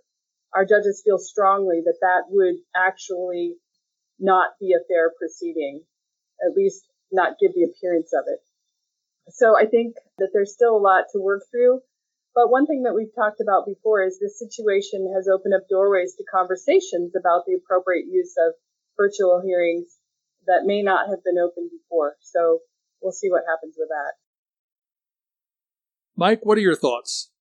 our 0.53 0.65
judges 0.65 1.01
feel 1.03 1.17
strongly 1.17 1.81
that 1.85 1.99
that 2.01 2.23
would 2.29 2.55
actually 2.75 3.55
not 4.19 4.51
be 4.59 4.73
a 4.73 4.83
fair 4.87 5.11
proceeding, 5.17 5.83
at 6.45 6.55
least 6.55 6.83
not 7.11 7.39
give 7.39 7.53
the 7.53 7.63
appearance 7.63 8.11
of 8.13 8.25
it. 8.27 8.39
So 9.29 9.57
I 9.57 9.65
think 9.65 9.95
that 10.17 10.29
there's 10.33 10.53
still 10.53 10.75
a 10.75 10.81
lot 10.81 11.05
to 11.13 11.21
work 11.21 11.43
through. 11.51 11.81
But 12.35 12.51
one 12.51 12.65
thing 12.65 12.83
that 12.83 12.95
we've 12.95 13.13
talked 13.15 13.41
about 13.41 13.65
before 13.65 14.03
is 14.03 14.19
this 14.19 14.39
situation 14.39 15.11
has 15.15 15.27
opened 15.27 15.53
up 15.53 15.67
doorways 15.69 16.15
to 16.15 16.23
conversations 16.23 17.13
about 17.15 17.43
the 17.45 17.55
appropriate 17.55 18.05
use 18.07 18.35
of 18.37 18.53
virtual 18.97 19.41
hearings 19.43 19.97
that 20.47 20.63
may 20.65 20.81
not 20.81 21.07
have 21.09 21.23
been 21.23 21.37
open 21.37 21.69
before. 21.69 22.15
So 22.21 22.59
we'll 23.01 23.11
see 23.11 23.29
what 23.29 23.43
happens 23.47 23.75
with 23.77 23.89
that. 23.89 24.13
Mike, 26.15 26.39
what 26.43 26.57
are 26.57 26.61
your 26.61 26.75
thoughts? 26.75 27.31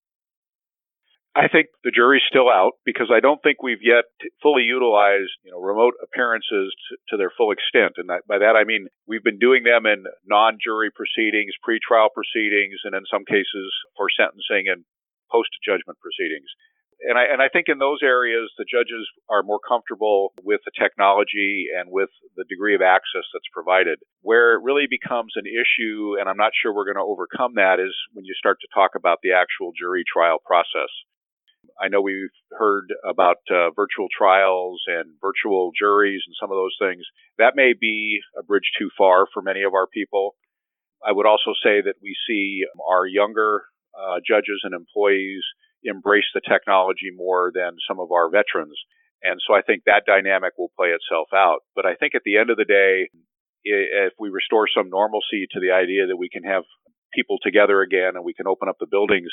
I 1.30 1.46
think 1.46 1.70
the 1.84 1.94
jury's 1.94 2.26
still 2.26 2.50
out 2.50 2.74
because 2.84 3.06
I 3.06 3.20
don't 3.20 3.38
think 3.38 3.62
we've 3.62 3.86
yet 3.86 4.10
fully 4.42 4.66
utilized, 4.66 5.30
you 5.46 5.54
know, 5.54 5.62
remote 5.62 5.94
appearances 6.02 6.74
to, 6.74 6.92
to 7.10 7.14
their 7.16 7.30
full 7.30 7.54
extent. 7.54 8.02
And 8.02 8.10
that, 8.10 8.26
by 8.26 8.42
that 8.42 8.58
I 8.58 8.66
mean 8.66 8.90
we've 9.06 9.22
been 9.22 9.38
doing 9.38 9.62
them 9.62 9.86
in 9.86 10.10
non-jury 10.26 10.90
proceedings, 10.90 11.54
pre-trial 11.62 12.10
proceedings, 12.10 12.82
and 12.82 12.98
in 12.98 13.06
some 13.06 13.22
cases 13.22 13.70
for 13.94 14.10
sentencing 14.10 14.66
and 14.66 14.82
post-judgment 15.30 16.02
proceedings. 16.02 16.50
And 17.08 17.16
I, 17.16 17.24
and 17.32 17.40
I 17.40 17.48
think 17.48 17.66
in 17.68 17.78
those 17.78 18.00
areas, 18.02 18.52
the 18.58 18.68
judges 18.68 19.08
are 19.30 19.42
more 19.42 19.60
comfortable 19.60 20.32
with 20.44 20.60
the 20.66 20.72
technology 20.78 21.66
and 21.72 21.88
with 21.90 22.10
the 22.36 22.44
degree 22.44 22.74
of 22.74 22.82
access 22.82 23.24
that's 23.32 23.48
provided. 23.52 23.98
Where 24.20 24.54
it 24.54 24.62
really 24.62 24.84
becomes 24.88 25.32
an 25.36 25.48
issue, 25.48 26.20
and 26.20 26.28
I'm 26.28 26.36
not 26.36 26.52
sure 26.52 26.74
we're 26.74 26.92
going 26.92 27.00
to 27.00 27.08
overcome 27.08 27.54
that, 27.56 27.80
is 27.80 27.96
when 28.12 28.26
you 28.26 28.34
start 28.36 28.58
to 28.60 28.68
talk 28.74 28.92
about 28.96 29.20
the 29.22 29.32
actual 29.32 29.72
jury 29.72 30.04
trial 30.04 30.38
process. 30.44 30.92
I 31.80 31.88
know 31.88 32.02
we've 32.02 32.36
heard 32.52 32.92
about 33.08 33.40
uh, 33.48 33.70
virtual 33.72 34.08
trials 34.12 34.82
and 34.86 35.14
virtual 35.20 35.72
juries 35.78 36.20
and 36.26 36.36
some 36.38 36.50
of 36.50 36.56
those 36.56 36.76
things. 36.78 37.04
That 37.38 37.56
may 37.56 37.72
be 37.72 38.20
a 38.38 38.42
bridge 38.42 38.70
too 38.78 38.90
far 38.98 39.26
for 39.32 39.40
many 39.40 39.62
of 39.62 39.72
our 39.72 39.86
people. 39.86 40.36
I 41.06 41.12
would 41.12 41.26
also 41.26 41.52
say 41.64 41.80
that 41.80 41.96
we 42.02 42.14
see 42.28 42.64
our 42.86 43.06
younger 43.06 43.64
uh, 43.96 44.20
judges 44.26 44.60
and 44.64 44.74
employees 44.74 45.42
embrace 45.84 46.28
the 46.34 46.40
technology 46.40 47.10
more 47.14 47.50
than 47.54 47.76
some 47.88 48.00
of 48.00 48.12
our 48.12 48.30
veterans. 48.30 48.76
And 49.22 49.40
so 49.46 49.54
I 49.54 49.62
think 49.62 49.84
that 49.84 50.04
dynamic 50.06 50.54
will 50.56 50.72
play 50.76 50.88
itself 50.88 51.28
out. 51.34 51.60
But 51.74 51.86
I 51.86 51.94
think 51.94 52.14
at 52.14 52.22
the 52.24 52.38
end 52.38 52.50
of 52.50 52.56
the 52.56 52.64
day, 52.64 53.10
if 53.64 54.12
we 54.18 54.30
restore 54.30 54.66
some 54.68 54.88
normalcy 54.88 55.46
to 55.52 55.60
the 55.60 55.72
idea 55.72 56.06
that 56.08 56.16
we 56.16 56.28
can 56.28 56.44
have 56.44 56.64
people 57.12 57.38
together 57.42 57.82
again 57.82 58.16
and 58.16 58.24
we 58.24 58.34
can 58.34 58.46
open 58.46 58.68
up 58.68 58.76
the 58.80 58.86
buildings, 58.90 59.28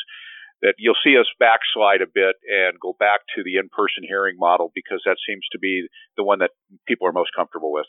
that 0.62 0.74
you'll 0.78 0.98
see 1.04 1.16
us 1.18 1.28
backslide 1.40 2.02
a 2.02 2.12
bit 2.12 2.36
and 2.50 2.80
go 2.82 2.96
back 3.00 3.22
to 3.36 3.44
the 3.44 3.58
in-person 3.58 4.04
hearing 4.08 4.36
model 4.38 4.72
because 4.74 5.02
that 5.06 5.18
seems 5.28 5.46
to 5.52 5.60
be 5.60 5.88
the 6.18 6.24
one 6.24 6.40
that 6.40 6.52
people 6.88 7.08
are 7.08 7.14
most 7.14 7.30
comfortable 7.36 7.72
with. 7.72 7.86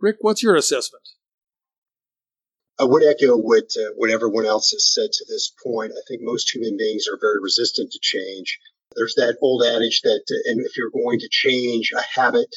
Rick, 0.00 0.16
what's 0.20 0.42
your 0.42 0.56
assessment? 0.56 1.08
I 2.78 2.84
would 2.84 3.04
echo 3.04 3.36
what 3.36 3.70
uh, 3.76 3.92
what 3.96 4.10
everyone 4.10 4.46
else 4.46 4.70
has 4.70 4.92
said 4.92 5.12
to 5.12 5.24
this 5.28 5.52
point. 5.62 5.92
I 5.92 6.02
think 6.08 6.22
most 6.22 6.54
human 6.54 6.76
beings 6.76 7.06
are 7.08 7.18
very 7.20 7.40
resistant 7.40 7.92
to 7.92 7.98
change. 8.00 8.58
There's 8.96 9.14
that 9.16 9.38
old 9.40 9.62
adage 9.64 10.02
that, 10.02 10.22
uh, 10.30 10.50
and 10.50 10.60
if 10.64 10.76
you're 10.76 10.90
going 10.90 11.20
to 11.20 11.28
change 11.30 11.92
a 11.92 12.02
habit, 12.02 12.48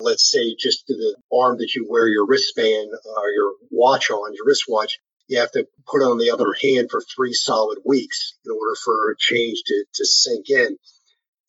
let's 0.00 0.30
say 0.30 0.54
just 0.58 0.86
to 0.86 0.94
the 0.94 1.16
arm 1.32 1.58
that 1.58 1.74
you 1.74 1.86
wear 1.88 2.08
your 2.08 2.26
wristband 2.26 2.90
or 3.16 3.30
your 3.30 3.54
watch 3.70 4.10
on, 4.10 4.34
your 4.34 4.46
wristwatch, 4.46 4.98
you 5.28 5.38
have 5.38 5.52
to 5.52 5.66
put 5.86 6.02
on 6.02 6.18
the 6.18 6.30
other 6.30 6.54
hand 6.60 6.90
for 6.90 7.00
three 7.00 7.32
solid 7.32 7.78
weeks 7.84 8.34
in 8.44 8.52
order 8.52 8.74
for 8.84 9.10
a 9.10 9.16
change 9.18 9.62
to, 9.66 9.84
to 9.94 10.04
sink 10.04 10.50
in. 10.50 10.76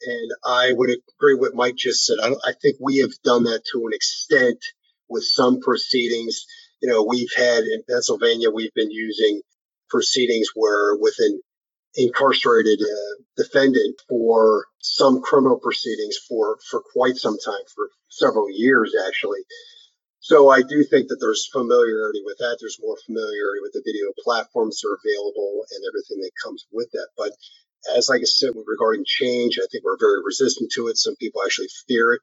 And 0.05 0.31
I 0.45 0.73
would 0.73 0.89
agree 0.89 1.35
with 1.35 1.53
Mike 1.53 1.75
just 1.75 2.05
said. 2.05 2.17
I, 2.21 2.29
I 2.45 2.53
think 2.61 2.77
we 2.79 2.97
have 2.97 3.11
done 3.23 3.43
that 3.45 3.63
to 3.71 3.85
an 3.87 3.93
extent 3.93 4.59
with 5.09 5.23
some 5.23 5.59
proceedings. 5.59 6.45
You 6.83 6.89
know, 6.89 7.05
we've 7.07 7.31
had 7.33 7.63
in 7.63 7.81
Pennsylvania, 7.89 8.51
we've 8.51 8.73
been 8.75 8.91
using 8.91 9.41
proceedings 9.89 10.49
where 10.53 10.97
with 10.97 11.15
an 11.19 11.39
incarcerated 11.95 12.81
uh, 12.81 13.23
defendant 13.37 14.01
for 14.09 14.65
some 14.81 15.21
criminal 15.21 15.57
proceedings 15.59 16.17
for, 16.27 16.57
for 16.69 16.81
quite 16.93 17.15
some 17.15 17.37
time, 17.39 17.63
for 17.73 17.89
several 18.09 18.47
years 18.51 18.93
actually. 19.07 19.39
So 20.19 20.49
I 20.49 20.61
do 20.61 20.83
think 20.83 21.07
that 21.07 21.19
there's 21.21 21.47
familiarity 21.53 22.21
with 22.25 22.37
that. 22.39 22.57
There's 22.59 22.79
more 22.81 22.97
familiarity 23.05 23.61
with 23.61 23.73
the 23.73 23.83
video 23.85 24.11
platforms 24.23 24.81
that 24.81 24.89
are 24.89 24.99
available 24.99 25.63
and 25.71 25.83
everything 25.87 26.19
that 26.19 26.31
comes 26.43 26.65
with 26.71 26.89
that. 26.91 27.07
But 27.17 27.31
as 27.95 28.09
like 28.09 28.21
I 28.21 28.25
said, 28.25 28.51
regarding 28.65 29.05
change, 29.07 29.57
I 29.57 29.67
think 29.71 29.85
we're 29.85 29.99
very 29.99 30.21
resistant 30.23 30.71
to 30.75 30.87
it. 30.87 30.97
Some 30.97 31.15
people 31.15 31.43
actually 31.43 31.69
fear 31.87 32.13
it. 32.13 32.21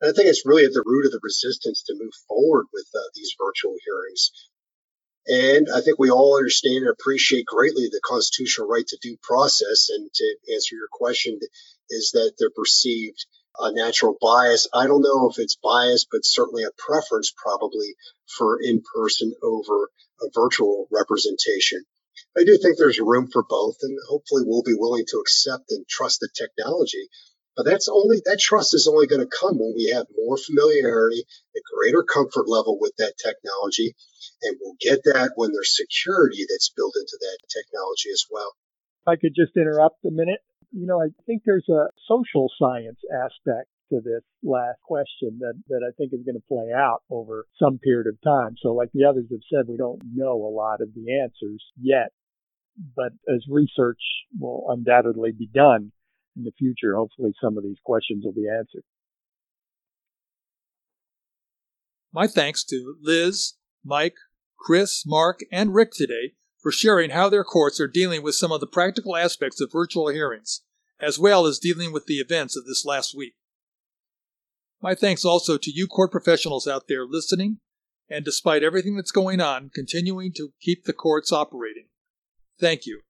And 0.00 0.10
I 0.10 0.12
think 0.12 0.28
it's 0.28 0.46
really 0.46 0.64
at 0.64 0.72
the 0.72 0.84
root 0.84 1.06
of 1.06 1.12
the 1.12 1.20
resistance 1.22 1.82
to 1.84 1.96
move 1.98 2.12
forward 2.28 2.66
with 2.72 2.86
uh, 2.94 3.00
these 3.14 3.34
virtual 3.38 3.76
hearings. 3.84 4.30
And 5.26 5.68
I 5.74 5.80
think 5.80 5.98
we 5.98 6.10
all 6.10 6.38
understand 6.38 6.84
and 6.84 6.88
appreciate 6.88 7.44
greatly 7.44 7.88
the 7.90 8.00
constitutional 8.04 8.68
right 8.68 8.86
to 8.86 8.98
due 9.00 9.16
process. 9.22 9.90
And 9.90 10.10
to 10.12 10.36
answer 10.54 10.74
your 10.74 10.88
question, 10.90 11.38
is 11.90 12.12
that 12.12 12.32
they're 12.38 12.50
perceived 12.50 13.26
a 13.58 13.72
natural 13.72 14.16
bias. 14.20 14.68
I 14.72 14.86
don't 14.86 15.02
know 15.02 15.28
if 15.28 15.38
it's 15.38 15.56
bias, 15.62 16.06
but 16.10 16.24
certainly 16.24 16.64
a 16.64 16.70
preference 16.78 17.32
probably 17.36 17.94
for 18.38 18.58
in 18.62 18.82
person 18.94 19.34
over 19.42 19.90
a 20.22 20.30
virtual 20.34 20.88
representation. 20.90 21.84
I 22.36 22.44
do 22.44 22.56
think 22.58 22.78
there's 22.78 23.00
room 23.00 23.28
for 23.30 23.42
both, 23.42 23.76
and 23.82 23.98
hopefully 24.08 24.42
we'll 24.46 24.62
be 24.62 24.76
willing 24.76 25.04
to 25.08 25.18
accept 25.18 25.70
and 25.70 25.86
trust 25.88 26.20
the 26.20 26.28
technology. 26.34 27.08
But 27.60 27.68
that's 27.68 27.92
only 27.92 28.24
that 28.24 28.40
trust 28.40 28.72
is 28.72 28.88
only 28.88 29.06
going 29.06 29.20
to 29.20 29.28
come 29.28 29.60
when 29.60 29.76
we 29.76 29.92
have 29.92 30.06
more 30.16 30.40
familiarity, 30.40 31.28
a 31.52 31.60
greater 31.76 32.02
comfort 32.02 32.48
level 32.48 32.78
with 32.80 32.96
that 32.96 33.20
technology, 33.20 33.92
and 34.40 34.56
we'll 34.56 34.80
get 34.80 35.04
that 35.04 35.36
when 35.36 35.52
there's 35.52 35.76
security 35.76 36.48
that's 36.48 36.72
built 36.72 36.96
into 36.96 37.20
that 37.20 37.38
technology 37.52 38.08
as 38.08 38.24
well. 38.32 38.56
If 39.04 39.08
I 39.12 39.16
could 39.20 39.36
just 39.36 39.52
interrupt 39.60 40.00
a 40.06 40.10
minute 40.10 40.40
you 40.72 40.86
know, 40.86 41.00
I 41.00 41.08
think 41.26 41.42
there's 41.44 41.68
a 41.68 41.88
social 42.06 42.50
science 42.58 42.98
aspect 43.12 43.68
to 43.90 44.00
this 44.00 44.22
last 44.42 44.78
question 44.82 45.38
that, 45.40 45.54
that 45.68 45.82
I 45.86 45.90
think 45.96 46.12
is 46.12 46.24
going 46.24 46.36
to 46.36 46.48
play 46.48 46.72
out 46.74 47.02
over 47.10 47.46
some 47.60 47.78
period 47.78 48.06
of 48.06 48.20
time. 48.22 48.54
So 48.62 48.72
like 48.72 48.90
the 48.94 49.04
others 49.04 49.26
have 49.30 49.40
said, 49.52 49.68
we 49.68 49.76
don't 49.76 50.00
know 50.14 50.34
a 50.34 50.54
lot 50.54 50.80
of 50.80 50.94
the 50.94 51.20
answers 51.20 51.64
yet, 51.80 52.12
but 52.94 53.12
as 53.28 53.44
research 53.48 54.00
will 54.38 54.66
undoubtedly 54.68 55.32
be 55.32 55.48
done 55.52 55.90
in 56.40 56.44
the 56.44 56.52
future, 56.58 56.96
hopefully 56.96 57.32
some 57.42 57.56
of 57.56 57.62
these 57.62 57.78
questions 57.84 58.24
will 58.24 58.32
be 58.32 58.48
answered. 58.48 58.82
My 62.12 62.26
thanks 62.26 62.64
to 62.64 62.96
Liz, 63.00 63.54
Mike, 63.84 64.16
Chris, 64.58 65.04
Mark, 65.06 65.40
and 65.52 65.74
Rick 65.74 65.92
today 65.92 66.34
for 66.60 66.72
sharing 66.72 67.10
how 67.10 67.28
their 67.28 67.44
courts 67.44 67.80
are 67.80 67.86
dealing 67.86 68.22
with 68.22 68.34
some 68.34 68.52
of 68.52 68.60
the 68.60 68.66
practical 68.66 69.16
aspects 69.16 69.60
of 69.60 69.72
virtual 69.72 70.08
hearings, 70.08 70.62
as 71.00 71.18
well 71.18 71.46
as 71.46 71.58
dealing 71.58 71.92
with 71.92 72.06
the 72.06 72.18
events 72.18 72.56
of 72.56 72.66
this 72.66 72.84
last 72.84 73.16
week. 73.16 73.34
My 74.82 74.94
thanks 74.94 75.24
also 75.24 75.56
to 75.58 75.70
you 75.70 75.86
court 75.86 76.10
professionals 76.10 76.66
out 76.66 76.88
there 76.88 77.04
listening 77.06 77.58
and 78.10 78.24
despite 78.24 78.64
everything 78.64 78.96
that's 78.96 79.12
going 79.12 79.40
on, 79.40 79.70
continuing 79.72 80.32
to 80.32 80.52
keep 80.60 80.84
the 80.84 80.92
courts 80.92 81.32
operating. 81.32 81.86
Thank 82.58 82.84
you. 82.84 83.02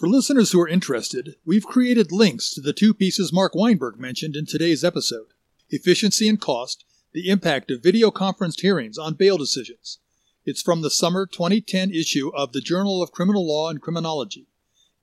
For 0.00 0.08
listeners 0.08 0.52
who 0.52 0.60
are 0.62 0.66
interested, 0.66 1.36
we've 1.44 1.66
created 1.66 2.10
links 2.10 2.54
to 2.54 2.62
the 2.62 2.72
two 2.72 2.94
pieces 2.94 3.34
Mark 3.34 3.54
Weinberg 3.54 4.00
mentioned 4.00 4.34
in 4.34 4.46
today's 4.46 4.82
episode 4.82 5.34
Efficiency 5.68 6.26
and 6.26 6.40
Cost, 6.40 6.86
the 7.12 7.28
Impact 7.28 7.70
of 7.70 7.82
Video 7.82 8.10
Conferenced 8.10 8.62
Hearings 8.62 8.96
on 8.96 9.12
Bail 9.12 9.36
Decisions, 9.36 9.98
it's 10.46 10.62
from 10.62 10.80
the 10.80 10.88
summer 10.88 11.26
2010 11.26 11.90
issue 11.90 12.30
of 12.34 12.52
the 12.52 12.62
Journal 12.62 13.02
of 13.02 13.12
Criminal 13.12 13.46
Law 13.46 13.68
and 13.68 13.82
Criminology. 13.82 14.46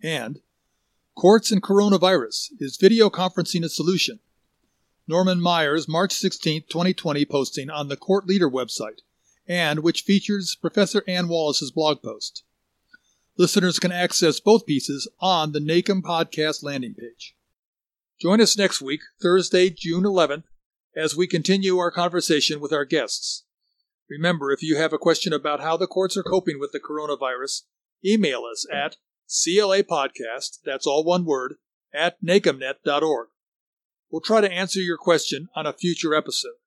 And 0.01 0.39
Courts 1.13 1.51
and 1.51 1.61
Coronavirus 1.61 2.53
Is 2.59 2.75
Video 2.77 3.11
Conferencing 3.11 3.63
a 3.63 3.69
Solution? 3.69 4.17
Norman 5.07 5.39
Myers' 5.39 5.87
March 5.87 6.11
16, 6.11 6.63
2020 6.71 7.23
posting 7.25 7.69
on 7.69 7.87
the 7.87 7.97
Court 7.97 8.25
Leader 8.25 8.49
website, 8.49 9.01
and 9.47 9.81
which 9.81 10.01
features 10.01 10.57
Professor 10.59 11.03
Ann 11.07 11.27
Wallace's 11.27 11.69
blog 11.69 12.01
post. 12.01 12.41
Listeners 13.39 13.77
can 13.77 13.91
access 13.91 14.39
both 14.39 14.65
pieces 14.65 15.07
on 15.19 15.51
the 15.51 15.59
NACM 15.59 16.01
podcast 16.01 16.63
landing 16.63 16.95
page. 16.95 17.35
Join 18.19 18.41
us 18.41 18.57
next 18.57 18.81
week, 18.81 19.01
Thursday, 19.21 19.69
June 19.69 20.05
11th, 20.05 20.45
as 20.95 21.15
we 21.15 21.27
continue 21.27 21.77
our 21.77 21.91
conversation 21.91 22.59
with 22.59 22.73
our 22.73 22.83
guests. 22.83 23.43
Remember, 24.09 24.51
if 24.51 24.63
you 24.63 24.77
have 24.77 24.91
a 24.91 24.97
question 24.97 25.33
about 25.33 25.59
how 25.59 25.77
the 25.77 25.85
courts 25.85 26.17
are 26.17 26.23
coping 26.23 26.59
with 26.59 26.71
the 26.71 26.79
coronavirus, 26.79 27.63
email 28.03 28.41
us 28.51 28.65
at 28.73 28.95
CLApodcast, 29.29 30.59
that's 30.65 30.87
all 30.87 31.03
one 31.03 31.23
word, 31.23 31.55
at 31.93 32.19
nacmnet.org. 32.23 33.27
We'll 34.09 34.21
try 34.21 34.41
to 34.41 34.51
answer 34.51 34.79
your 34.79 34.97
question 34.97 35.49
on 35.55 35.67
a 35.67 35.73
future 35.73 36.15
episode. 36.15 36.57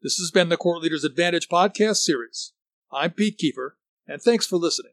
This 0.00 0.16
has 0.16 0.30
been 0.30 0.48
the 0.48 0.56
Court 0.56 0.80
Leaders 0.80 1.04
Advantage 1.04 1.48
podcast 1.48 1.96
series. 1.96 2.52
I'm 2.90 3.10
Pete 3.10 3.38
Kiefer, 3.38 3.72
and 4.06 4.22
thanks 4.22 4.46
for 4.46 4.56
listening. 4.56 4.92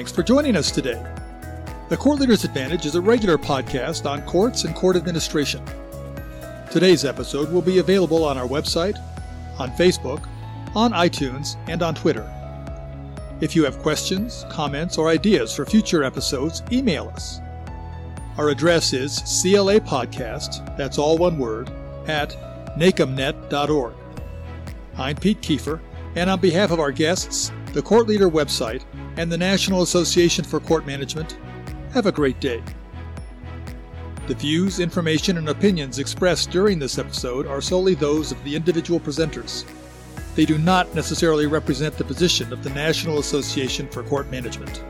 Thanks 0.00 0.12
for 0.12 0.22
joining 0.22 0.56
us 0.56 0.70
today. 0.70 0.98
The 1.90 1.96
Court 1.98 2.20
Leader's 2.20 2.44
Advantage 2.44 2.86
is 2.86 2.94
a 2.94 3.02
regular 3.02 3.36
podcast 3.36 4.08
on 4.10 4.22
courts 4.22 4.64
and 4.64 4.74
court 4.74 4.96
administration. 4.96 5.62
Today's 6.70 7.04
episode 7.04 7.52
will 7.52 7.60
be 7.60 7.80
available 7.80 8.24
on 8.24 8.38
our 8.38 8.46
website, 8.48 8.98
on 9.58 9.70
Facebook, 9.72 10.26
on 10.74 10.92
iTunes, 10.92 11.56
and 11.68 11.82
on 11.82 11.94
Twitter. 11.94 12.26
If 13.42 13.54
you 13.54 13.62
have 13.64 13.80
questions, 13.80 14.46
comments, 14.48 14.96
or 14.96 15.10
ideas 15.10 15.54
for 15.54 15.66
future 15.66 16.02
episodes, 16.02 16.62
email 16.72 17.08
us. 17.08 17.38
Our 18.38 18.48
address 18.48 18.94
is 18.94 19.18
CLA 19.18 19.80
Podcast, 19.80 20.78
that's 20.78 20.96
all 20.96 21.18
one 21.18 21.38
word, 21.38 21.68
at 22.06 22.30
nacmnet.org. 22.78 23.92
I'm 24.96 25.16
Pete 25.16 25.42
Kiefer, 25.42 25.78
and 26.16 26.30
on 26.30 26.40
behalf 26.40 26.70
of 26.70 26.80
our 26.80 26.90
guests, 26.90 27.52
the 27.72 27.82
Court 27.82 28.08
Leader 28.08 28.28
website, 28.28 28.82
and 29.16 29.30
the 29.30 29.38
National 29.38 29.82
Association 29.82 30.44
for 30.44 30.60
Court 30.60 30.86
Management, 30.86 31.38
have 31.92 32.06
a 32.06 32.12
great 32.12 32.40
day. 32.40 32.62
The 34.26 34.34
views, 34.34 34.80
information, 34.80 35.38
and 35.38 35.48
opinions 35.48 35.98
expressed 35.98 36.50
during 36.50 36.78
this 36.78 36.98
episode 36.98 37.46
are 37.46 37.60
solely 37.60 37.94
those 37.94 38.32
of 38.32 38.42
the 38.44 38.54
individual 38.54 39.00
presenters. 39.00 39.64
They 40.34 40.44
do 40.44 40.58
not 40.58 40.94
necessarily 40.94 41.46
represent 41.46 41.96
the 41.96 42.04
position 42.04 42.52
of 42.52 42.62
the 42.62 42.70
National 42.70 43.18
Association 43.18 43.88
for 43.88 44.02
Court 44.04 44.30
Management. 44.30 44.84